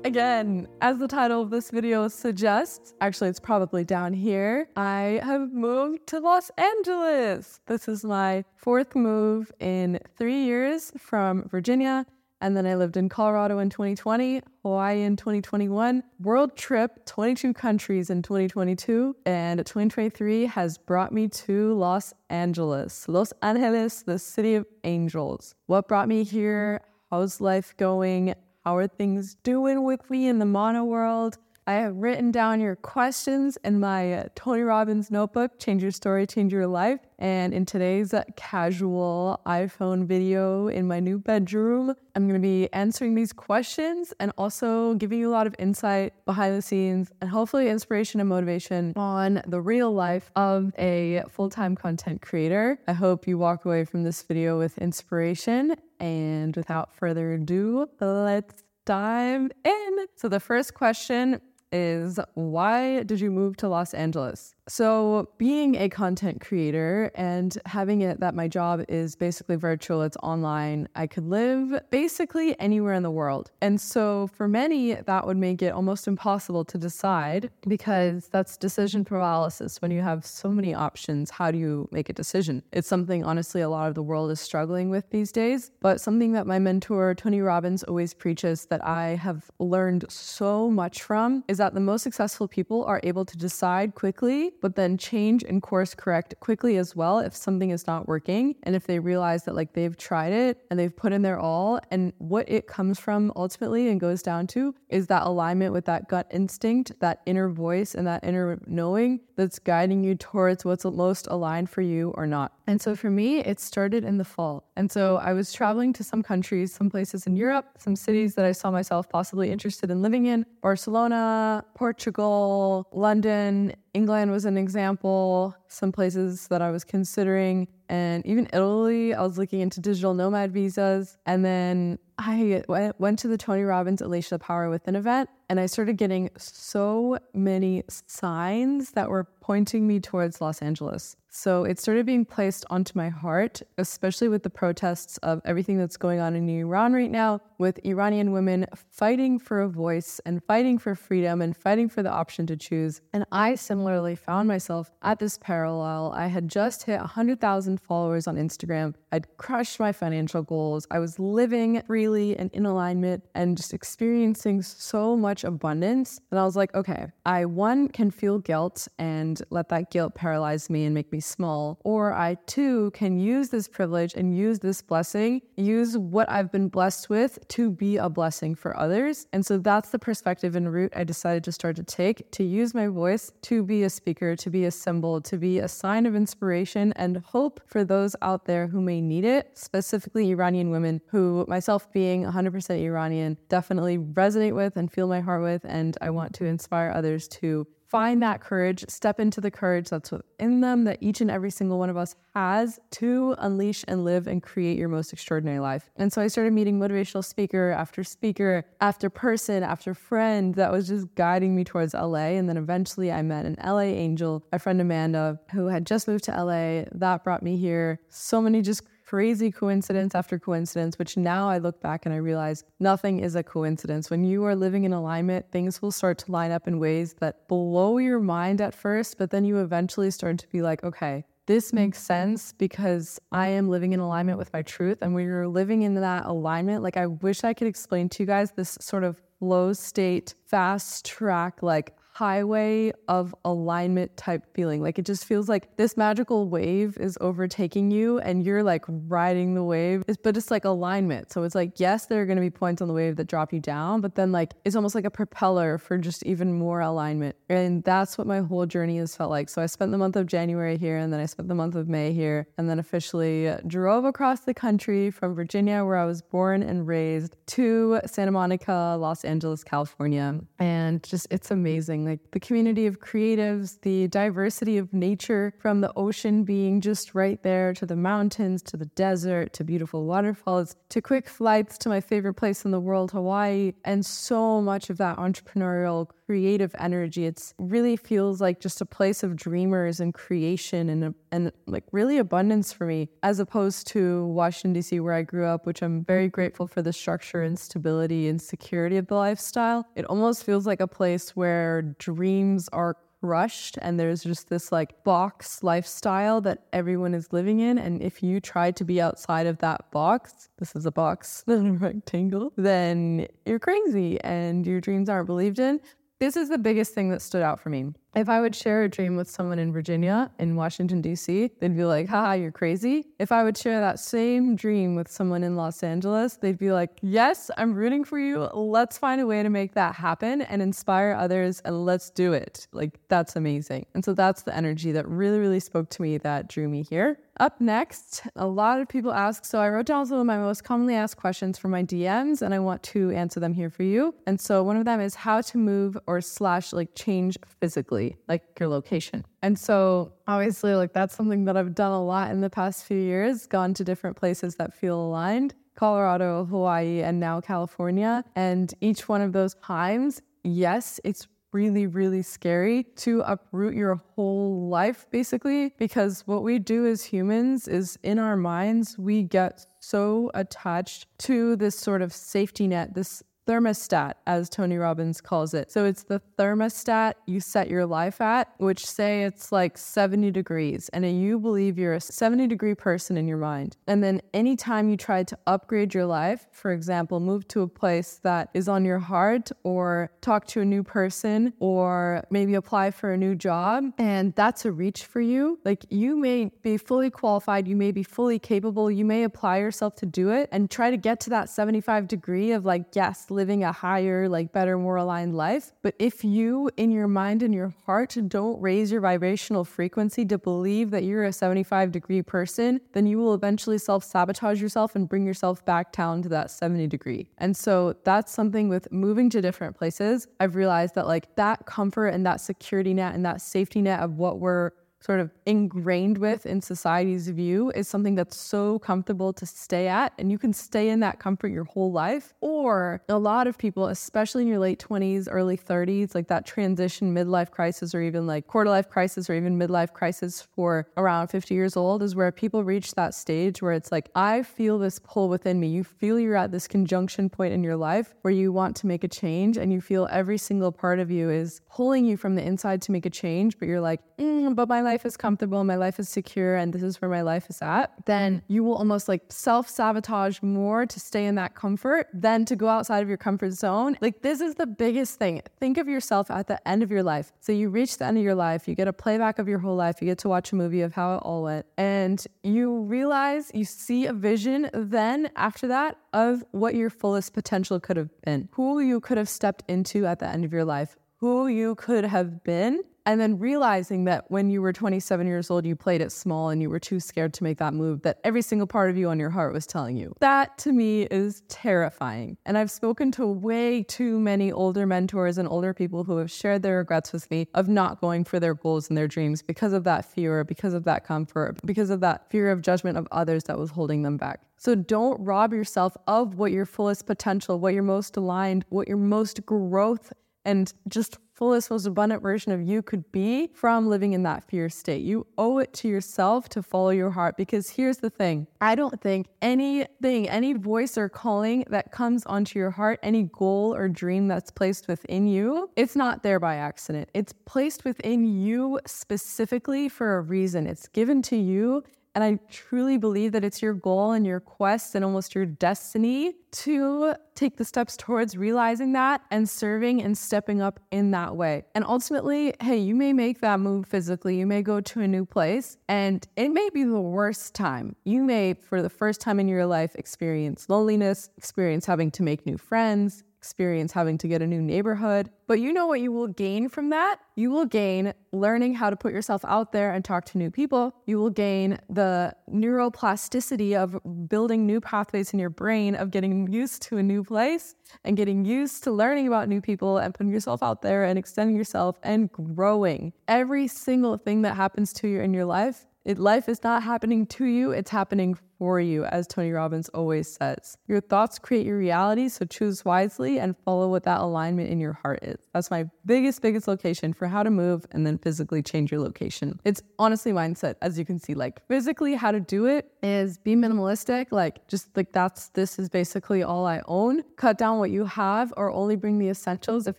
Again. 0.04 0.66
As 0.80 0.98
the 0.98 1.08
title 1.08 1.42
of 1.42 1.50
this 1.50 1.70
video 1.70 2.08
suggests, 2.08 2.94
actually, 3.00 3.30
it's 3.30 3.40
probably 3.40 3.84
down 3.84 4.12
here. 4.12 4.68
I 4.76 5.20
have 5.22 5.52
moved 5.52 6.06
to 6.08 6.20
Los 6.20 6.50
Angeles. 6.56 7.60
This 7.66 7.88
is 7.88 8.04
my 8.04 8.44
fourth 8.56 8.94
move 8.94 9.52
in 9.60 10.00
three 10.16 10.44
years 10.44 10.92
from 10.98 11.48
Virginia. 11.48 12.06
And 12.42 12.56
then 12.56 12.66
I 12.66 12.74
lived 12.74 12.96
in 12.96 13.10
Colorado 13.10 13.58
in 13.58 13.68
2020, 13.68 14.40
Hawaii 14.62 15.02
in 15.02 15.16
2021, 15.16 16.02
world 16.22 16.56
trip, 16.56 17.04
22 17.04 17.52
countries 17.52 18.08
in 18.08 18.22
2022. 18.22 19.14
And 19.26 19.58
2023 19.58 20.46
has 20.46 20.78
brought 20.78 21.12
me 21.12 21.28
to 21.28 21.74
Los 21.74 22.14
Angeles, 22.30 23.06
Los 23.08 23.32
Angeles, 23.42 24.02
the 24.02 24.18
city 24.18 24.54
of 24.54 24.66
angels. 24.84 25.54
What 25.66 25.86
brought 25.86 26.08
me 26.08 26.24
here? 26.24 26.80
How's 27.10 27.40
life 27.40 27.76
going? 27.76 28.34
How 28.64 28.76
are 28.76 28.86
things 28.86 29.36
doing 29.36 29.84
with 29.84 30.10
me 30.10 30.28
in 30.28 30.38
the 30.38 30.44
mono 30.44 30.84
world? 30.84 31.38
I 31.66 31.74
have 31.74 31.96
written 31.96 32.32
down 32.32 32.60
your 32.60 32.74
questions 32.74 33.58
in 33.62 33.80
my 33.80 34.14
uh, 34.14 34.24
Tony 34.34 34.62
Robbins 34.62 35.10
notebook, 35.10 35.58
Change 35.58 35.82
Your 35.82 35.92
Story, 35.92 36.26
Change 36.26 36.52
Your 36.52 36.66
Life. 36.66 37.00
And 37.18 37.52
in 37.52 37.66
today's 37.66 38.14
casual 38.36 39.40
iPhone 39.46 40.06
video 40.06 40.68
in 40.68 40.88
my 40.88 41.00
new 41.00 41.18
bedroom, 41.18 41.94
I'm 42.16 42.26
going 42.26 42.40
to 42.40 42.44
be 42.44 42.72
answering 42.72 43.14
these 43.14 43.32
questions 43.32 44.14
and 44.18 44.32
also 44.38 44.94
giving 44.94 45.18
you 45.18 45.28
a 45.28 45.30
lot 45.30 45.46
of 45.46 45.54
insight 45.58 46.14
behind 46.24 46.56
the 46.56 46.62
scenes 46.62 47.12
and 47.20 47.28
hopefully 47.28 47.68
inspiration 47.68 48.20
and 48.20 48.28
motivation 48.28 48.94
on 48.96 49.42
the 49.46 49.60
real 49.60 49.92
life 49.92 50.30
of 50.36 50.72
a 50.78 51.22
full 51.30 51.50
time 51.50 51.76
content 51.76 52.22
creator. 52.22 52.80
I 52.88 52.94
hope 52.94 53.28
you 53.28 53.36
walk 53.36 53.66
away 53.66 53.84
from 53.84 54.02
this 54.02 54.22
video 54.22 54.58
with 54.58 54.78
inspiration 54.78 55.76
and 56.00 56.56
without 56.56 56.96
further 56.96 57.34
ado, 57.34 57.86
let's 58.00 58.64
dive 58.86 59.52
in. 59.64 60.06
So, 60.16 60.28
the 60.28 60.40
first 60.40 60.74
question 60.74 61.40
is 61.72 62.18
why 62.34 63.02
did 63.04 63.20
you 63.20 63.30
move 63.30 63.56
to 63.58 63.68
Los 63.68 63.94
Angeles? 63.94 64.54
So, 64.68 65.28
being 65.36 65.74
a 65.74 65.88
content 65.88 66.40
creator 66.40 67.10
and 67.16 67.58
having 67.66 68.02
it 68.02 68.20
that 68.20 68.36
my 68.36 68.46
job 68.46 68.84
is 68.88 69.16
basically 69.16 69.56
virtual, 69.56 70.02
it's 70.02 70.16
online, 70.22 70.88
I 70.94 71.08
could 71.08 71.26
live 71.26 71.80
basically 71.90 72.58
anywhere 72.60 72.94
in 72.94 73.02
the 73.02 73.10
world. 73.10 73.50
And 73.60 73.80
so, 73.80 74.28
for 74.32 74.46
many, 74.46 74.94
that 74.94 75.26
would 75.26 75.36
make 75.36 75.60
it 75.60 75.72
almost 75.72 76.06
impossible 76.06 76.64
to 76.66 76.78
decide 76.78 77.50
because 77.66 78.28
that's 78.28 78.56
decision 78.56 79.04
paralysis. 79.04 79.82
When 79.82 79.90
you 79.90 80.02
have 80.02 80.24
so 80.24 80.50
many 80.50 80.72
options, 80.72 81.30
how 81.30 81.50
do 81.50 81.58
you 81.58 81.88
make 81.90 82.08
a 82.08 82.12
decision? 82.12 82.62
It's 82.70 82.86
something, 82.86 83.24
honestly, 83.24 83.62
a 83.62 83.68
lot 83.68 83.88
of 83.88 83.96
the 83.96 84.04
world 84.04 84.30
is 84.30 84.40
struggling 84.40 84.88
with 84.88 85.10
these 85.10 85.32
days, 85.32 85.72
but 85.80 86.00
something 86.00 86.30
that 86.32 86.46
my 86.46 86.60
mentor, 86.60 87.14
Tony 87.16 87.40
Robbins, 87.40 87.82
always 87.82 88.14
preaches 88.14 88.66
that 88.66 88.84
I 88.86 89.16
have 89.16 89.50
learned 89.58 90.04
so 90.08 90.70
much 90.70 91.02
from 91.02 91.42
is 91.48 91.59
that 91.60 91.74
the 91.74 91.80
most 91.80 92.02
successful 92.02 92.48
people 92.48 92.84
are 92.84 93.00
able 93.04 93.24
to 93.24 93.36
decide 93.36 93.94
quickly 93.94 94.52
but 94.60 94.74
then 94.74 94.98
change 94.98 95.42
and 95.44 95.62
course 95.62 95.94
correct 95.94 96.34
quickly 96.40 96.76
as 96.76 96.96
well 96.96 97.18
if 97.18 97.34
something 97.34 97.70
is 97.70 97.86
not 97.86 98.08
working 98.08 98.54
and 98.64 98.74
if 98.74 98.86
they 98.86 98.98
realize 98.98 99.44
that 99.44 99.54
like 99.54 99.72
they've 99.72 99.96
tried 99.96 100.32
it 100.32 100.64
and 100.70 100.78
they've 100.78 100.96
put 100.96 101.12
in 101.12 101.22
their 101.22 101.38
all 101.38 101.78
and 101.90 102.12
what 102.18 102.48
it 102.48 102.66
comes 102.66 102.98
from 102.98 103.32
ultimately 103.36 103.88
and 103.88 104.00
goes 104.00 104.22
down 104.22 104.46
to 104.46 104.74
is 104.88 105.06
that 105.06 105.22
alignment 105.22 105.72
with 105.72 105.84
that 105.84 106.08
gut 106.08 106.26
instinct, 106.30 106.92
that 107.00 107.20
inner 107.26 107.48
voice 107.48 107.94
and 107.94 108.06
that 108.06 108.24
inner 108.24 108.60
knowing 108.66 109.20
that's 109.36 109.58
guiding 109.58 110.04
you 110.04 110.14
towards 110.14 110.64
what's 110.64 110.84
most 110.84 111.26
aligned 111.28 111.70
for 111.70 111.82
you 111.82 112.10
or 112.16 112.26
not. 112.26 112.52
And 112.70 112.80
so 112.80 112.94
for 112.94 113.10
me, 113.10 113.40
it 113.40 113.58
started 113.58 114.04
in 114.04 114.18
the 114.18 114.24
fall. 114.24 114.62
And 114.76 114.92
so 114.92 115.16
I 115.16 115.32
was 115.32 115.52
traveling 115.52 115.92
to 115.94 116.04
some 116.04 116.22
countries, 116.22 116.72
some 116.72 116.88
places 116.88 117.26
in 117.26 117.34
Europe, 117.34 117.66
some 117.78 117.96
cities 117.96 118.36
that 118.36 118.44
I 118.44 118.52
saw 118.52 118.70
myself 118.70 119.08
possibly 119.08 119.50
interested 119.50 119.90
in 119.90 120.02
living 120.02 120.26
in 120.26 120.46
Barcelona, 120.62 121.64
Portugal, 121.74 122.86
London, 122.92 123.74
England 123.92 124.30
was 124.30 124.44
an 124.44 124.56
example, 124.56 125.54
some 125.68 125.90
places 125.92 126.46
that 126.48 126.62
I 126.62 126.70
was 126.70 126.84
considering, 126.84 127.66
and 127.88 128.24
even 128.24 128.48
Italy. 128.52 129.14
I 129.14 129.22
was 129.22 129.36
looking 129.36 129.60
into 129.60 129.80
digital 129.80 130.14
nomad 130.14 130.52
visas. 130.52 131.18
And 131.26 131.44
then 131.44 131.98
I 132.16 132.62
went 132.98 133.18
to 133.20 133.28
the 133.28 133.36
Tony 133.36 133.62
Robbins 133.62 134.00
Unleash 134.00 134.28
the 134.28 134.38
Power 134.38 134.70
Within 134.70 134.94
event, 134.94 135.28
and 135.48 135.58
I 135.58 135.66
started 135.66 135.96
getting 135.96 136.30
so 136.36 137.18
many 137.34 137.82
signs 137.88 138.92
that 138.92 139.08
were 139.08 139.24
pointing 139.40 139.88
me 139.88 139.98
towards 139.98 140.40
Los 140.40 140.62
Angeles. 140.62 141.16
So 141.30 141.64
it 141.64 141.80
started 141.80 142.06
being 142.06 142.24
placed 142.24 142.66
onto 142.70 142.92
my 142.94 143.08
heart, 143.08 143.62
especially 143.78 144.28
with 144.28 144.42
the 144.42 144.50
protests 144.50 145.16
of 145.18 145.40
everything 145.44 145.78
that's 145.78 145.96
going 145.96 146.20
on 146.20 146.36
in 146.36 146.48
Iran 146.48 146.92
right 146.92 147.10
now, 147.10 147.40
with 147.58 147.80
Iranian 147.84 148.32
women 148.32 148.66
fighting 148.90 149.38
for 149.38 149.62
a 149.62 149.68
voice 149.68 150.20
and 150.26 150.44
fighting 150.44 150.76
for 150.78 150.94
freedom 150.94 151.40
and 151.40 151.56
fighting 151.56 151.88
for 151.88 152.02
the 152.02 152.10
option 152.10 152.46
to 152.46 152.56
choose. 152.56 153.00
And 153.12 153.24
I 153.32 153.54
similarly 153.54 153.79
found 154.16 154.48
myself 154.48 154.90
at 155.02 155.18
this 155.18 155.38
parallel. 155.38 156.12
I 156.14 156.26
had 156.26 156.48
just 156.48 156.84
hit 156.84 156.98
100,000 156.98 157.80
followers 157.80 158.26
on 158.26 158.36
Instagram. 158.36 158.94
I'd 159.12 159.26
crushed 159.36 159.80
my 159.80 159.92
financial 159.92 160.42
goals. 160.42 160.86
I 160.90 160.98
was 160.98 161.18
living 161.18 161.82
freely 161.86 162.36
and 162.36 162.50
in 162.52 162.66
alignment 162.66 163.24
and 163.34 163.56
just 163.56 163.74
experiencing 163.74 164.62
so 164.62 165.16
much 165.16 165.44
abundance. 165.44 166.20
And 166.30 166.38
I 166.38 166.44
was 166.44 166.56
like, 166.56 166.74
okay, 166.74 167.06
I 167.26 167.44
one 167.44 167.88
can 167.88 168.10
feel 168.10 168.38
guilt 168.38 168.88
and 168.98 169.40
let 169.50 169.68
that 169.70 169.90
guilt 169.90 170.14
paralyze 170.14 170.70
me 170.70 170.84
and 170.84 170.94
make 170.94 171.10
me 171.12 171.20
small, 171.20 171.78
or 171.84 172.12
I 172.12 172.36
too 172.46 172.90
can 172.92 173.18
use 173.18 173.48
this 173.48 173.68
privilege 173.68 174.14
and 174.14 174.36
use 174.36 174.60
this 174.60 174.82
blessing, 174.82 175.42
use 175.56 175.96
what 175.96 176.30
I've 176.30 176.52
been 176.52 176.68
blessed 176.68 177.10
with 177.10 177.38
to 177.48 177.70
be 177.70 177.96
a 177.96 178.08
blessing 178.08 178.54
for 178.54 178.76
others. 178.76 179.26
And 179.32 179.44
so 179.44 179.58
that's 179.58 179.90
the 179.90 179.98
perspective 179.98 180.54
and 180.56 180.72
route 180.72 180.92
I 180.94 181.04
decided 181.04 181.44
to 181.44 181.52
start 181.52 181.76
to 181.76 181.82
take 181.82 182.30
to 182.32 182.44
use 182.44 182.74
my 182.74 182.86
voice 182.86 183.32
to 183.42 183.62
be 183.70 183.84
a 183.84 183.88
speaker, 183.88 184.34
to 184.34 184.50
be 184.50 184.64
a 184.64 184.70
symbol, 184.70 185.20
to 185.20 185.38
be 185.38 185.60
a 185.60 185.68
sign 185.68 186.04
of 186.04 186.16
inspiration 186.16 186.92
and 186.96 187.18
hope 187.18 187.60
for 187.64 187.84
those 187.84 188.16
out 188.20 188.44
there 188.44 188.66
who 188.66 188.82
may 188.82 189.00
need 189.00 189.24
it, 189.24 189.56
specifically 189.56 190.30
Iranian 190.32 190.70
women 190.70 191.00
who, 191.06 191.46
myself 191.48 191.90
being 191.92 192.24
100% 192.24 192.82
Iranian, 192.82 193.38
definitely 193.48 193.96
resonate 193.96 194.56
with 194.56 194.76
and 194.76 194.90
feel 194.90 195.06
my 195.06 195.20
heart 195.20 195.42
with. 195.42 195.62
And 195.64 195.96
I 196.00 196.10
want 196.10 196.34
to 196.34 196.46
inspire 196.46 196.90
others 196.90 197.28
to 197.28 197.66
find 197.90 198.22
that 198.22 198.40
courage, 198.40 198.84
step 198.88 199.18
into 199.18 199.40
the 199.40 199.50
courage 199.50 199.88
that's 199.88 200.12
within 200.12 200.60
them 200.60 200.84
that 200.84 200.98
each 201.00 201.20
and 201.20 201.30
every 201.30 201.50
single 201.50 201.76
one 201.78 201.90
of 201.90 201.96
us 201.96 202.14
has 202.36 202.78
to 202.92 203.34
unleash 203.38 203.84
and 203.88 204.04
live 204.04 204.28
and 204.28 204.42
create 204.42 204.78
your 204.78 204.88
most 204.88 205.12
extraordinary 205.12 205.58
life. 205.58 205.90
And 205.96 206.12
so 206.12 206.22
I 206.22 206.28
started 206.28 206.52
meeting 206.52 206.78
motivational 206.78 207.24
speaker 207.24 207.72
after 207.72 208.04
speaker, 208.04 208.64
after 208.80 209.10
person, 209.10 209.64
after 209.64 209.92
friend 209.92 210.54
that 210.54 210.70
was 210.70 210.86
just 210.86 211.12
guiding 211.16 211.56
me 211.56 211.64
towards 211.64 211.92
LA. 211.92 212.36
And 212.38 212.48
then 212.48 212.56
eventually 212.56 213.10
I 213.10 213.22
met 213.22 213.44
an 213.44 213.56
LA 213.64 213.80
angel, 213.80 214.44
my 214.52 214.58
friend 214.58 214.80
Amanda, 214.80 215.40
who 215.50 215.66
had 215.66 215.84
just 215.84 216.06
moved 216.06 216.24
to 216.24 216.44
LA. 216.44 216.84
That 216.92 217.24
brought 217.24 217.42
me 217.42 217.56
here. 217.56 217.98
So 218.08 218.40
many 218.40 218.62
just 218.62 218.82
crazy 219.10 219.50
coincidence 219.50 220.14
after 220.14 220.38
coincidence, 220.38 220.96
which 220.96 221.16
now 221.16 221.50
I 221.50 221.58
look 221.58 221.80
back 221.80 222.06
and 222.06 222.14
I 222.14 222.18
realize 222.18 222.62
nothing 222.78 223.18
is 223.18 223.34
a 223.34 223.42
coincidence. 223.42 224.08
When 224.08 224.22
you 224.22 224.44
are 224.44 224.54
living 224.54 224.84
in 224.84 224.92
alignment, 224.92 225.50
things 225.50 225.82
will 225.82 225.90
start 225.90 226.18
to 226.18 226.30
line 226.30 226.52
up 226.52 226.68
in 226.68 226.78
ways 226.78 227.14
that 227.14 227.48
blow 227.48 227.98
your 227.98 228.20
mind 228.20 228.60
at 228.60 228.72
first, 228.72 229.18
but 229.18 229.32
then 229.32 229.44
you 229.44 229.58
eventually 229.58 230.12
start 230.12 230.38
to 230.38 230.46
be 230.46 230.62
like, 230.62 230.84
okay, 230.84 231.24
this 231.46 231.68
mm-hmm. 231.68 231.76
makes 231.78 232.00
sense 232.00 232.52
because 232.52 233.18
I 233.32 233.48
am 233.48 233.68
living 233.68 233.94
in 233.94 233.98
alignment 233.98 234.38
with 234.38 234.52
my 234.52 234.62
truth. 234.62 234.98
And 235.02 235.12
when 235.12 235.24
you're 235.24 235.48
living 235.48 235.82
in 235.82 235.96
that 235.96 236.26
alignment, 236.26 236.84
like 236.84 236.96
I 236.96 237.08
wish 237.08 237.42
I 237.42 237.52
could 237.52 237.66
explain 237.66 238.08
to 238.10 238.22
you 238.22 238.28
guys 238.28 238.52
this 238.52 238.78
sort 238.80 239.02
of 239.02 239.20
low 239.40 239.72
state, 239.72 240.34
fast 240.46 241.04
track, 241.04 241.64
like 241.64 241.96
highway 242.20 242.92
of 243.08 243.34
alignment 243.46 244.14
type 244.14 244.44
feeling. 244.52 244.82
Like 244.82 244.98
it 244.98 245.06
just 245.06 245.24
feels 245.24 245.48
like 245.48 245.74
this 245.78 245.96
magical 245.96 246.50
wave 246.50 246.98
is 246.98 247.16
overtaking 247.18 247.90
you 247.90 248.18
and 248.18 248.44
you're 248.44 248.62
like 248.62 248.84
riding 248.86 249.54
the 249.54 249.64
wave. 249.64 250.04
It's, 250.06 250.18
but 250.22 250.36
it's 250.36 250.50
like 250.50 250.66
alignment. 250.66 251.32
So 251.32 251.44
it's 251.44 251.54
like, 251.54 251.80
yes, 251.80 252.04
there 252.04 252.20
are 252.20 252.26
going 252.26 252.36
to 252.36 252.42
be 252.42 252.50
points 252.50 252.82
on 252.82 252.88
the 252.88 252.94
wave 252.94 253.16
that 253.16 253.26
drop 253.26 253.54
you 253.54 253.58
down, 253.58 254.02
but 254.02 254.16
then 254.16 254.32
like 254.32 254.52
it's 254.66 254.76
almost 254.76 254.94
like 254.94 255.06
a 255.06 255.10
propeller 255.10 255.78
for 255.78 255.96
just 255.96 256.22
even 256.26 256.52
more 256.52 256.82
alignment. 256.82 257.36
And 257.48 257.82
that's 257.84 258.18
what 258.18 258.26
my 258.26 258.40
whole 258.40 258.66
journey 258.66 258.98
has 258.98 259.16
felt 259.16 259.30
like. 259.30 259.48
So 259.48 259.62
I 259.62 259.66
spent 259.66 259.90
the 259.90 259.96
month 259.96 260.16
of 260.16 260.26
January 260.26 260.76
here 260.76 260.98
and 260.98 261.10
then 261.14 261.20
I 261.20 261.24
spent 261.24 261.48
the 261.48 261.54
month 261.54 261.74
of 261.74 261.88
May 261.88 262.12
here 262.12 262.46
and 262.58 262.68
then 262.68 262.78
officially 262.78 263.56
drove 263.66 264.04
across 264.04 264.40
the 264.40 264.52
country 264.52 265.10
from 265.10 265.34
Virginia, 265.34 265.86
where 265.86 265.96
I 265.96 266.04
was 266.04 266.20
born 266.20 266.62
and 266.62 266.86
raised, 266.86 267.38
to 267.46 267.98
Santa 268.04 268.30
Monica, 268.30 268.98
Los 269.00 269.24
Angeles, 269.24 269.64
California. 269.64 270.38
And 270.58 271.02
just 271.02 271.26
it's 271.30 271.50
amazing 271.50 272.09
like 272.10 272.30
the 272.32 272.40
community 272.40 272.86
of 272.86 272.98
creatives, 272.98 273.80
the 273.82 274.08
diversity 274.08 274.78
of 274.78 274.92
nature 274.92 275.54
from 275.58 275.80
the 275.80 275.92
ocean 275.94 276.42
being 276.42 276.80
just 276.80 277.14
right 277.14 277.40
there 277.44 277.72
to 277.74 277.86
the 277.86 277.94
mountains, 277.94 278.62
to 278.62 278.76
the 278.76 278.86
desert, 278.86 279.52
to 279.52 279.62
beautiful 279.62 280.04
waterfalls, 280.04 280.74
to 280.88 281.00
quick 281.00 281.28
flights 281.28 281.78
to 281.78 281.88
my 281.88 282.00
favorite 282.00 282.34
place 282.34 282.64
in 282.64 282.72
the 282.72 282.80
world, 282.80 283.12
Hawaii, 283.12 283.72
and 283.84 284.04
so 284.04 284.60
much 284.60 284.90
of 284.90 284.98
that 284.98 285.18
entrepreneurial 285.18 286.10
creative 286.30 286.72
energy. 286.78 287.26
It's 287.26 287.54
really 287.58 287.96
feels 287.96 288.40
like 288.40 288.60
just 288.60 288.80
a 288.80 288.86
place 288.86 289.24
of 289.24 289.34
dreamers 289.34 289.98
and 289.98 290.14
creation 290.14 290.88
and 290.88 291.12
and 291.32 291.50
like 291.66 291.82
really 291.90 292.18
abundance 292.18 292.72
for 292.72 292.86
me 292.86 293.08
as 293.24 293.40
opposed 293.40 293.88
to 293.88 294.26
Washington 294.26 294.80
DC 294.80 295.00
where 295.02 295.14
I 295.14 295.22
grew 295.22 295.44
up, 295.44 295.66
which 295.66 295.82
I'm 295.82 296.04
very 296.04 296.28
grateful 296.28 296.68
for 296.68 296.82
the 296.82 296.92
structure 296.92 297.42
and 297.42 297.58
stability 297.58 298.28
and 298.28 298.40
security 298.40 298.96
of 298.96 299.08
the 299.08 299.16
lifestyle. 299.16 299.88
It 299.96 300.04
almost 300.04 300.44
feels 300.44 300.68
like 300.68 300.80
a 300.80 300.86
place 300.86 301.34
where 301.34 301.82
dreams 301.98 302.68
are 302.72 302.96
crushed 303.20 303.76
and 303.82 304.00
there's 304.00 304.22
just 304.22 304.48
this 304.48 304.72
like 304.72 305.02
box 305.04 305.62
lifestyle 305.62 306.40
that 306.40 306.62
everyone 306.72 307.12
is 307.12 307.32
living 307.32 307.60
in 307.60 307.76
and 307.76 308.00
if 308.00 308.22
you 308.22 308.40
try 308.40 308.70
to 308.70 308.82
be 308.82 308.98
outside 309.00 309.46
of 309.46 309.58
that 309.58 309.90
box 309.90 310.48
this 310.58 310.74
is 310.74 310.86
a 310.86 310.90
box 310.90 311.44
a 311.46 311.58
rectangle 311.72 312.50
then 312.56 313.26
you're 313.44 313.58
crazy 313.58 314.18
and 314.22 314.66
your 314.66 314.80
dreams 314.80 315.10
aren't 315.10 315.26
believed 315.26 315.58
in 315.58 315.78
this 316.20 316.36
is 316.36 316.48
the 316.48 316.58
biggest 316.58 316.94
thing 316.94 317.10
that 317.10 317.20
stood 317.20 317.42
out 317.42 317.58
for 317.58 317.70
me 317.70 317.92
if 318.16 318.28
I 318.28 318.40
would 318.40 318.56
share 318.56 318.82
a 318.82 318.88
dream 318.88 319.16
with 319.16 319.30
someone 319.30 319.58
in 319.58 319.72
Virginia, 319.72 320.30
in 320.38 320.56
Washington, 320.56 321.00
D.C., 321.00 321.50
they'd 321.60 321.76
be 321.76 321.84
like, 321.84 322.08
haha, 322.08 322.32
you're 322.32 322.50
crazy. 322.50 323.06
If 323.18 323.30
I 323.30 323.44
would 323.44 323.56
share 323.56 323.78
that 323.80 324.00
same 324.00 324.56
dream 324.56 324.96
with 324.96 325.08
someone 325.08 325.44
in 325.44 325.54
Los 325.54 325.82
Angeles, 325.82 326.36
they'd 326.36 326.58
be 326.58 326.72
like, 326.72 326.98
yes, 327.02 327.50
I'm 327.56 327.72
rooting 327.72 328.02
for 328.02 328.18
you. 328.18 328.48
Let's 328.52 328.98
find 328.98 329.20
a 329.20 329.26
way 329.26 329.42
to 329.42 329.48
make 329.48 329.74
that 329.74 329.94
happen 329.94 330.42
and 330.42 330.60
inspire 330.60 331.12
others 331.12 331.60
and 331.64 331.84
let's 331.84 332.10
do 332.10 332.32
it. 332.32 332.66
Like, 332.72 332.98
that's 333.08 333.36
amazing. 333.36 333.86
And 333.94 334.04
so 334.04 334.12
that's 334.12 334.42
the 334.42 334.56
energy 334.56 334.90
that 334.92 335.06
really, 335.08 335.38
really 335.38 335.60
spoke 335.60 335.88
to 335.90 336.02
me 336.02 336.18
that 336.18 336.48
drew 336.48 336.68
me 336.68 336.82
here. 336.82 337.18
Up 337.40 337.58
next, 337.58 338.20
a 338.36 338.46
lot 338.46 338.82
of 338.82 338.88
people 338.88 339.14
ask. 339.14 339.46
So 339.46 339.60
I 339.60 339.70
wrote 339.70 339.86
down 339.86 340.04
some 340.04 340.18
of 340.18 340.26
my 340.26 340.36
most 340.36 340.62
commonly 340.62 340.94
asked 340.94 341.16
questions 341.16 341.58
from 341.58 341.70
my 341.70 341.82
DMs 341.82 342.42
and 342.42 342.52
I 342.52 342.58
want 342.58 342.82
to 342.82 343.10
answer 343.12 343.40
them 343.40 343.54
here 343.54 343.70
for 343.70 343.82
you. 343.82 344.14
And 344.26 344.38
so 344.38 344.62
one 344.62 344.76
of 344.76 344.84
them 344.84 345.00
is 345.00 345.14
how 345.14 345.40
to 345.40 345.56
move 345.56 345.96
or 346.06 346.20
slash 346.20 346.74
like 346.74 346.94
change 346.94 347.38
physically 347.58 348.18
like 348.28 348.42
your 348.60 348.68
location. 348.68 349.24
And 349.40 349.58
so, 349.58 350.12
obviously, 350.28 350.74
like 350.74 350.92
that's 350.92 351.14
something 351.14 351.46
that 351.46 351.56
I've 351.56 351.74
done 351.74 351.92
a 351.92 352.04
lot 352.04 352.30
in 352.30 352.42
the 352.42 352.50
past 352.50 352.84
few 352.84 352.98
years, 352.98 353.46
gone 353.46 353.72
to 353.72 353.84
different 353.84 354.18
places 354.18 354.56
that 354.56 354.74
feel 354.74 355.00
aligned 355.00 355.54
Colorado, 355.76 356.44
Hawaii, 356.44 357.00
and 357.00 357.18
now 357.18 357.40
California. 357.40 358.22
And 358.36 358.74
each 358.82 359.08
one 359.08 359.22
of 359.22 359.32
those 359.32 359.54
times, 359.54 360.20
yes, 360.44 361.00
it's 361.04 361.26
really, 361.52 361.86
really 361.86 362.22
scary 362.22 362.84
to 362.96 363.20
uproot 363.22 363.74
your 363.74 364.00
whole 364.14 364.68
life, 364.68 365.06
basically, 365.10 365.74
because 365.78 366.22
what 366.26 366.42
we 366.42 366.58
do 366.58 366.86
as 366.86 367.04
humans 367.04 367.68
is 367.68 367.98
in 368.02 368.18
our 368.18 368.36
minds, 368.36 368.98
we 368.98 369.22
get 369.22 369.66
so 369.80 370.30
attached 370.34 371.06
to 371.18 371.56
this 371.56 371.78
sort 371.78 372.02
of 372.02 372.12
safety 372.12 372.66
net, 372.68 372.94
this 372.94 373.22
thermostat, 373.46 374.14
as 374.26 374.48
Tony 374.48 374.76
Robbins 374.76 375.20
calls 375.20 375.54
it. 375.54 375.70
So 375.72 375.84
it's 375.84 376.04
the 376.04 376.20
thermostat 376.38 377.14
you 377.26 377.40
set 377.40 377.68
your 377.68 377.86
life 377.86 378.20
at, 378.20 378.52
which 378.58 378.86
say 378.86 379.24
it's 379.24 379.50
like 379.50 379.76
70 379.76 380.30
degrees, 380.30 380.88
and 380.92 381.04
you 381.20 381.38
believe 381.38 381.78
you're 381.78 381.94
a 381.94 382.00
70 382.00 382.46
degree 382.46 382.74
person 382.74 383.16
in 383.16 383.26
your 383.26 383.38
mind. 383.38 383.76
And 383.86 384.04
then 384.04 384.20
anytime 384.34 384.88
you 384.88 384.96
try 384.96 385.24
to 385.24 385.38
upgrade 385.46 385.94
your 385.94 386.06
life, 386.06 386.46
for 386.52 386.72
example, 386.72 387.18
move 387.20 387.48
to 387.48 387.62
a 387.62 387.68
place 387.68 388.20
that 388.22 388.50
is 388.54 388.68
on 388.68 388.84
your 388.84 388.98
heart, 388.98 389.50
or 389.64 390.12
talk 390.20 390.46
to 390.48 390.60
a 390.60 390.64
new 390.64 390.82
person, 390.82 391.52
or 391.58 392.22
maybe 392.30 392.54
apply 392.54 392.90
for 392.90 393.12
a 393.12 393.16
new 393.16 393.34
job, 393.34 393.84
and 393.98 394.34
that's 394.34 394.64
a 394.64 394.72
reach 394.72 395.04
for 395.04 395.20
you, 395.20 395.58
like 395.64 395.84
you 395.90 396.16
may 396.16 396.50
be 396.62 396.76
fully 396.76 397.10
qualified, 397.10 397.66
you 397.66 397.76
may 397.76 397.90
be 397.90 398.02
fully 398.02 398.38
capable, 398.38 398.90
you 398.90 399.04
may 399.04 399.24
apply 399.24 399.58
yourself 399.58 399.94
to 399.96 400.06
do 400.06 400.30
it 400.30 400.48
and 400.52 400.70
try 400.70 400.90
to 400.90 400.96
get 400.96 401.20
to 401.20 401.30
that 401.30 401.48
75 401.48 402.06
degree 402.06 402.52
of 402.52 402.64
like, 402.64 402.84
yes, 402.94 403.29
living 403.30 403.64
a 403.64 403.72
higher, 403.72 404.28
like 404.28 404.52
better, 404.52 404.76
more 404.78 404.96
aligned 404.96 405.36
life. 405.36 405.72
But 405.82 405.94
if 405.98 406.24
you, 406.24 406.70
in 406.76 406.90
your 406.90 407.08
mind 407.08 407.42
and 407.42 407.54
your 407.54 407.74
heart, 407.86 408.16
don't 408.28 408.60
raise 408.60 408.90
your 408.92 409.00
vibrational 409.00 409.64
frequency 409.64 410.24
to 410.26 410.38
believe 410.38 410.90
that 410.90 411.04
you're 411.04 411.24
a 411.24 411.32
75 411.32 411.92
degree 411.92 412.22
person, 412.22 412.80
then 412.92 413.06
you 413.06 413.18
will 413.18 413.34
eventually 413.34 413.78
self 413.78 414.04
sabotage 414.04 414.60
yourself 414.60 414.94
and 414.94 415.08
bring 415.08 415.24
yourself 415.24 415.64
back 415.64 415.92
down 415.92 416.22
to 416.22 416.28
that 416.30 416.50
70 416.50 416.86
degree. 416.86 417.28
And 417.38 417.56
so 417.56 417.94
that's 418.04 418.32
something 418.32 418.68
with 418.68 418.90
moving 418.92 419.30
to 419.30 419.40
different 419.40 419.76
places. 419.76 420.26
I've 420.38 420.56
realized 420.56 420.94
that 420.94 421.06
like 421.06 421.36
that 421.36 421.66
comfort 421.66 422.08
and 422.08 422.26
that 422.26 422.40
security 422.40 422.94
net 422.94 423.14
and 423.14 423.24
that 423.24 423.40
safety 423.40 423.82
net 423.82 424.00
of 424.00 424.16
what 424.16 424.40
we're 424.40 424.72
sort 425.00 425.20
of 425.20 425.30
ingrained 425.46 426.18
with 426.18 426.46
in 426.46 426.60
society's 426.60 427.28
view 427.28 427.70
is 427.74 427.88
something 427.88 428.14
that's 428.14 428.36
so 428.36 428.78
comfortable 428.80 429.32
to 429.32 429.46
stay 429.46 429.88
at 429.88 430.12
and 430.18 430.30
you 430.30 430.38
can 430.38 430.52
stay 430.52 430.90
in 430.90 431.00
that 431.00 431.18
comfort 431.18 431.48
your 431.48 431.64
whole 431.64 431.90
life. 431.90 432.34
Or 432.40 433.02
a 433.08 433.18
lot 433.18 433.46
of 433.46 433.56
people 433.56 433.86
especially 433.86 434.42
in 434.42 434.48
your 434.48 434.58
late 434.58 434.84
20s 434.86 435.26
early 435.30 435.56
30s 435.56 436.14
like 436.14 436.28
that 436.28 436.46
transition 436.46 437.14
midlife 437.14 437.50
crisis 437.50 437.94
or 437.94 438.02
even 438.02 438.26
like 438.26 438.46
quarter 438.46 438.70
life 438.70 438.90
crisis 438.90 439.30
or 439.30 439.34
even 439.34 439.58
midlife 439.58 439.92
crisis 439.92 440.42
for 440.42 440.86
around 440.96 441.28
50 441.28 441.54
years 441.54 441.76
old 441.76 442.02
is 442.02 442.14
where 442.14 442.30
people 442.30 442.62
reach 442.62 442.94
that 442.94 443.14
stage 443.14 443.62
where 443.62 443.72
it's 443.72 443.90
like 443.90 444.10
I 444.14 444.42
feel 444.42 444.78
this 444.78 444.98
pull 444.98 445.28
within 445.28 445.58
me. 445.58 445.68
You 445.68 445.84
feel 445.84 446.18
you're 446.18 446.36
at 446.36 446.52
this 446.52 446.68
conjunction 446.68 447.30
point 447.30 447.54
in 447.54 447.64
your 447.64 447.76
life 447.76 448.14
where 448.22 448.32
you 448.32 448.52
want 448.52 448.76
to 448.76 448.86
make 448.86 449.04
a 449.04 449.08
change 449.08 449.56
and 449.56 449.72
you 449.72 449.80
feel 449.80 450.08
every 450.10 450.38
single 450.38 450.72
part 450.72 450.98
of 450.98 451.10
you 451.10 451.30
is 451.30 451.62
pulling 451.70 452.04
you 452.04 452.16
from 452.16 452.34
the 452.34 452.42
inside 452.42 452.82
to 452.82 452.92
make 452.92 453.06
a 453.06 453.10
change 453.10 453.58
but 453.58 453.66
you're 453.66 453.80
like 453.80 454.00
mm, 454.18 454.54
but 454.54 454.68
my 454.68 454.82
life 454.82 454.89
is 455.04 455.16
comfortable, 455.16 455.62
my 455.64 455.76
life 455.76 455.98
is 455.98 456.08
secure, 456.08 456.56
and 456.56 456.72
this 456.72 456.82
is 456.82 457.00
where 457.00 457.10
my 457.10 457.22
life 457.22 457.48
is 457.48 457.60
at, 457.62 457.92
then 458.06 458.36
mm-hmm. 458.36 458.52
you 458.52 458.64
will 458.64 458.76
almost 458.76 459.08
like 459.08 459.22
self 459.28 459.68
sabotage 459.68 460.42
more 460.42 460.86
to 460.86 461.00
stay 461.00 461.26
in 461.26 461.34
that 461.36 461.54
comfort 461.54 462.08
than 462.12 462.44
to 462.44 462.56
go 462.56 462.68
outside 462.68 463.02
of 463.02 463.08
your 463.08 463.16
comfort 463.16 463.52
zone. 463.52 463.96
Like, 464.00 464.22
this 464.22 464.40
is 464.40 464.54
the 464.56 464.66
biggest 464.66 465.18
thing. 465.18 465.42
Think 465.58 465.78
of 465.78 465.88
yourself 465.88 466.30
at 466.30 466.46
the 466.46 466.66
end 466.68 466.82
of 466.82 466.90
your 466.90 467.02
life. 467.02 467.32
So, 467.40 467.52
you 467.52 467.68
reach 467.68 467.98
the 467.98 468.06
end 468.06 468.18
of 468.18 468.24
your 468.24 468.34
life, 468.34 468.68
you 468.68 468.74
get 468.74 468.88
a 468.88 468.92
playback 468.92 469.38
of 469.38 469.48
your 469.48 469.58
whole 469.58 469.76
life, 469.76 469.96
you 470.00 470.06
get 470.06 470.18
to 470.18 470.28
watch 470.28 470.52
a 470.52 470.56
movie 470.56 470.82
of 470.82 470.92
how 470.92 471.16
it 471.16 471.18
all 471.18 471.42
went, 471.44 471.66
and 471.76 472.24
you 472.42 472.80
realize 472.80 473.50
you 473.54 473.64
see 473.64 474.06
a 474.06 474.12
vision 474.12 474.70
then 474.72 475.30
after 475.36 475.68
that 475.68 475.96
of 476.12 476.44
what 476.50 476.74
your 476.74 476.90
fullest 476.90 477.32
potential 477.32 477.80
could 477.80 477.96
have 477.96 478.10
been, 478.22 478.48
who 478.52 478.80
you 478.80 479.00
could 479.00 479.18
have 479.18 479.28
stepped 479.28 479.62
into 479.68 480.06
at 480.06 480.18
the 480.18 480.26
end 480.26 480.44
of 480.44 480.52
your 480.52 480.64
life, 480.64 480.96
who 481.20 481.48
you 481.48 481.74
could 481.74 482.04
have 482.04 482.42
been 482.42 482.82
and 483.06 483.20
then 483.20 483.38
realizing 483.38 484.04
that 484.04 484.30
when 484.30 484.50
you 484.50 484.62
were 484.62 484.72
27 484.72 485.26
years 485.26 485.50
old, 485.50 485.66
you 485.66 485.74
played 485.74 486.00
it 486.00 486.12
small 486.12 486.50
and 486.50 486.62
you 486.62 486.70
were 486.70 486.78
too 486.78 487.00
scared 487.00 487.34
to 487.34 487.42
make 487.42 487.58
that 487.58 487.74
move, 487.74 488.02
that 488.02 488.20
every 488.24 488.42
single 488.42 488.66
part 488.66 488.90
of 488.90 488.96
you 488.96 489.08
on 489.08 489.18
your 489.18 489.30
heart 489.30 489.52
was 489.52 489.66
telling 489.66 489.96
you. 489.96 490.14
That 490.20 490.56
to 490.58 490.72
me 490.72 491.02
is 491.10 491.42
terrifying. 491.48 492.36
And 492.46 492.56
I've 492.56 492.70
spoken 492.70 493.10
to 493.12 493.26
way 493.26 493.82
too 493.82 494.18
many 494.20 494.52
older 494.52 494.86
mentors 494.86 495.38
and 495.38 495.48
older 495.48 495.74
people 495.74 496.04
who 496.04 496.18
have 496.18 496.30
shared 496.30 496.62
their 496.62 496.78
regrets 496.78 497.12
with 497.12 497.30
me 497.30 497.48
of 497.54 497.68
not 497.68 498.00
going 498.00 498.24
for 498.24 498.38
their 498.38 498.54
goals 498.54 498.88
and 498.88 498.96
their 498.96 499.08
dreams 499.08 499.42
because 499.42 499.72
of 499.72 499.84
that 499.84 500.04
fear, 500.04 500.44
because 500.44 500.74
of 500.74 500.84
that 500.84 501.04
comfort, 501.04 501.58
because 501.64 501.90
of 501.90 502.00
that 502.00 502.30
fear 502.30 502.50
of 502.50 502.62
judgment 502.62 502.96
of 502.96 503.08
others 503.10 503.44
that 503.44 503.58
was 503.58 503.70
holding 503.70 504.02
them 504.02 504.16
back. 504.16 504.40
So 504.56 504.74
don't 504.74 505.18
rob 505.24 505.52
yourself 505.52 505.96
of 506.06 506.34
what 506.34 506.52
your 506.52 506.66
fullest 506.66 507.06
potential, 507.06 507.58
what 507.58 507.72
your 507.72 507.82
most 507.82 508.16
aligned, 508.16 508.66
what 508.68 508.88
your 508.88 508.98
most 508.98 509.44
growth 509.46 510.12
and 510.44 510.72
just 510.88 511.18
fullest, 511.40 511.70
most 511.70 511.86
abundant 511.86 512.22
version 512.22 512.52
of 512.52 512.60
you 512.60 512.82
could 512.82 513.10
be 513.12 513.48
from 513.54 513.88
living 513.88 514.12
in 514.12 514.22
that 514.24 514.44
fear 514.44 514.68
state. 514.68 515.02
You 515.02 515.26
owe 515.38 515.58
it 515.58 515.72
to 515.74 515.88
yourself 515.88 516.50
to 516.50 516.62
follow 516.62 516.90
your 516.90 517.10
heart 517.10 517.38
because 517.38 517.70
here's 517.70 517.96
the 517.96 518.10
thing 518.10 518.46
I 518.60 518.74
don't 518.74 519.00
think 519.00 519.28
anything, 519.40 520.28
any 520.28 520.52
voice 520.52 520.98
or 520.98 521.08
calling 521.08 521.64
that 521.70 521.92
comes 521.92 522.26
onto 522.26 522.58
your 522.58 522.70
heart, 522.70 523.00
any 523.02 523.22
goal 523.22 523.74
or 523.74 523.88
dream 523.88 524.28
that's 524.28 524.50
placed 524.50 524.86
within 524.86 525.26
you, 525.26 525.70
it's 525.76 525.96
not 525.96 526.22
there 526.22 526.38
by 526.38 526.56
accident. 526.56 527.08
It's 527.14 527.32
placed 527.46 527.86
within 527.86 528.24
you 528.24 528.78
specifically 528.86 529.88
for 529.88 530.18
a 530.18 530.20
reason. 530.20 530.66
It's 530.66 530.88
given 530.88 531.22
to 531.22 531.36
you 531.36 531.84
And 532.14 532.24
I 532.24 532.38
truly 532.50 532.96
believe 532.96 533.32
that 533.32 533.44
it's 533.44 533.62
your 533.62 533.74
goal 533.74 534.12
and 534.12 534.26
your 534.26 534.40
quest 534.40 534.94
and 534.94 535.04
almost 535.04 535.34
your 535.34 535.46
destiny 535.46 536.34
to 536.52 537.14
take 537.36 537.56
the 537.56 537.64
steps 537.64 537.96
towards 537.96 538.36
realizing 538.36 538.92
that 538.94 539.22
and 539.30 539.48
serving 539.48 540.02
and 540.02 540.18
stepping 540.18 540.60
up 540.60 540.80
in 540.90 541.12
that 541.12 541.36
way. 541.36 541.64
And 541.74 541.84
ultimately, 541.84 542.54
hey, 542.60 542.78
you 542.78 542.96
may 542.96 543.12
make 543.12 543.40
that 543.42 543.60
move 543.60 543.86
physically. 543.86 544.38
You 544.38 544.46
may 544.46 544.62
go 544.62 544.80
to 544.80 545.00
a 545.00 545.08
new 545.08 545.24
place 545.24 545.76
and 545.88 546.26
it 546.36 546.48
may 546.48 546.68
be 546.74 546.82
the 546.82 547.00
worst 547.00 547.54
time. 547.54 547.94
You 548.04 548.24
may, 548.24 548.54
for 548.54 548.82
the 548.82 548.90
first 548.90 549.20
time 549.20 549.38
in 549.38 549.46
your 549.46 549.66
life, 549.66 549.94
experience 549.94 550.68
loneliness, 550.68 551.30
experience 551.38 551.86
having 551.86 552.10
to 552.12 552.24
make 552.24 552.44
new 552.44 552.58
friends, 552.58 553.22
experience 553.40 553.90
having 553.92 554.18
to 554.18 554.28
get 554.28 554.42
a 554.42 554.46
new 554.46 554.60
neighborhood. 554.60 555.30
But 555.46 555.60
you 555.60 555.72
know 555.72 555.86
what 555.86 556.02
you 556.02 556.12
will 556.12 556.26
gain 556.26 556.68
from 556.68 556.90
that? 556.90 557.20
You 557.36 557.50
will 557.50 557.64
gain 557.64 558.12
learning 558.32 558.74
how 558.74 558.90
to 558.90 558.96
put 558.96 559.14
yourself 559.14 559.42
out 559.46 559.72
there 559.72 559.92
and 559.92 560.04
talk 560.04 560.26
to 560.26 560.38
new 560.38 560.50
people. 560.50 560.94
You 561.06 561.16
will 561.16 561.30
gain 561.30 561.78
the 561.88 562.36
neuroplasticity 562.52 563.74
of 563.74 563.98
building 564.28 564.66
new 564.66 564.78
pathways 564.78 565.32
in 565.32 565.38
your 565.38 565.48
brain, 565.48 565.94
of 565.94 566.10
getting 566.10 566.52
used 566.52 566.82
to 566.82 566.98
a 566.98 567.02
new 567.02 567.24
place 567.24 567.74
and 568.04 568.14
getting 568.14 568.44
used 568.44 568.84
to 568.84 568.92
learning 568.92 569.26
about 569.26 569.48
new 569.48 569.62
people 569.62 569.96
and 569.96 570.12
putting 570.12 570.30
yourself 570.30 570.62
out 570.62 570.82
there 570.82 571.04
and 571.04 571.18
extending 571.18 571.56
yourself 571.56 571.98
and 572.02 572.30
growing. 572.30 573.14
Every 573.26 573.68
single 573.68 574.18
thing 574.18 574.42
that 574.42 574.54
happens 574.54 574.92
to 574.94 575.08
you 575.08 575.20
in 575.22 575.32
your 575.32 575.46
life 575.46 575.86
it, 576.04 576.18
life 576.18 576.48
is 576.48 576.62
not 576.62 576.82
happening 576.82 577.26
to 577.26 577.44
you, 577.44 577.72
it's 577.72 577.90
happening 577.90 578.38
for 578.60 578.78
you, 578.78 579.04
as 579.06 579.26
Tony 579.26 579.52
Robbins 579.52 579.88
always 579.88 580.28
says. 580.28 580.76
Your 580.86 581.00
thoughts 581.00 581.38
create 581.38 581.64
your 581.64 581.78
reality, 581.78 582.28
so 582.28 582.44
choose 582.44 582.84
wisely 582.84 583.40
and 583.40 583.56
follow 583.64 583.88
what 583.88 584.04
that 584.04 584.20
alignment 584.20 584.68
in 584.68 584.78
your 584.78 584.92
heart 584.92 585.20
is. 585.22 585.38
That's 585.54 585.70
my 585.70 585.86
biggest, 586.04 586.42
biggest 586.42 586.68
location 586.68 587.14
for 587.14 587.26
how 587.26 587.42
to 587.42 587.48
move 587.48 587.86
and 587.92 588.06
then 588.06 588.18
physically 588.18 588.62
change 588.62 588.92
your 588.92 589.00
location. 589.00 589.58
It's 589.64 589.82
honestly 589.98 590.32
mindset, 590.32 590.74
as 590.82 590.98
you 590.98 591.06
can 591.06 591.18
see. 591.18 591.32
Like 591.32 591.66
physically, 591.68 592.14
how 592.14 592.32
to 592.32 592.40
do 592.40 592.66
it 592.66 592.92
is 593.02 593.38
be 593.38 593.56
minimalistic, 593.56 594.26
like 594.30 594.68
just 594.68 594.94
like 594.94 595.10
that's 595.12 595.48
this 595.48 595.78
is 595.78 595.88
basically 595.88 596.42
all 596.42 596.66
I 596.66 596.82
own. 596.84 597.22
Cut 597.36 597.56
down 597.56 597.78
what 597.78 597.90
you 597.90 598.04
have 598.04 598.52
or 598.58 598.70
only 598.70 598.94
bring 598.94 599.18
the 599.18 599.30
essentials. 599.30 599.86
If 599.86 599.98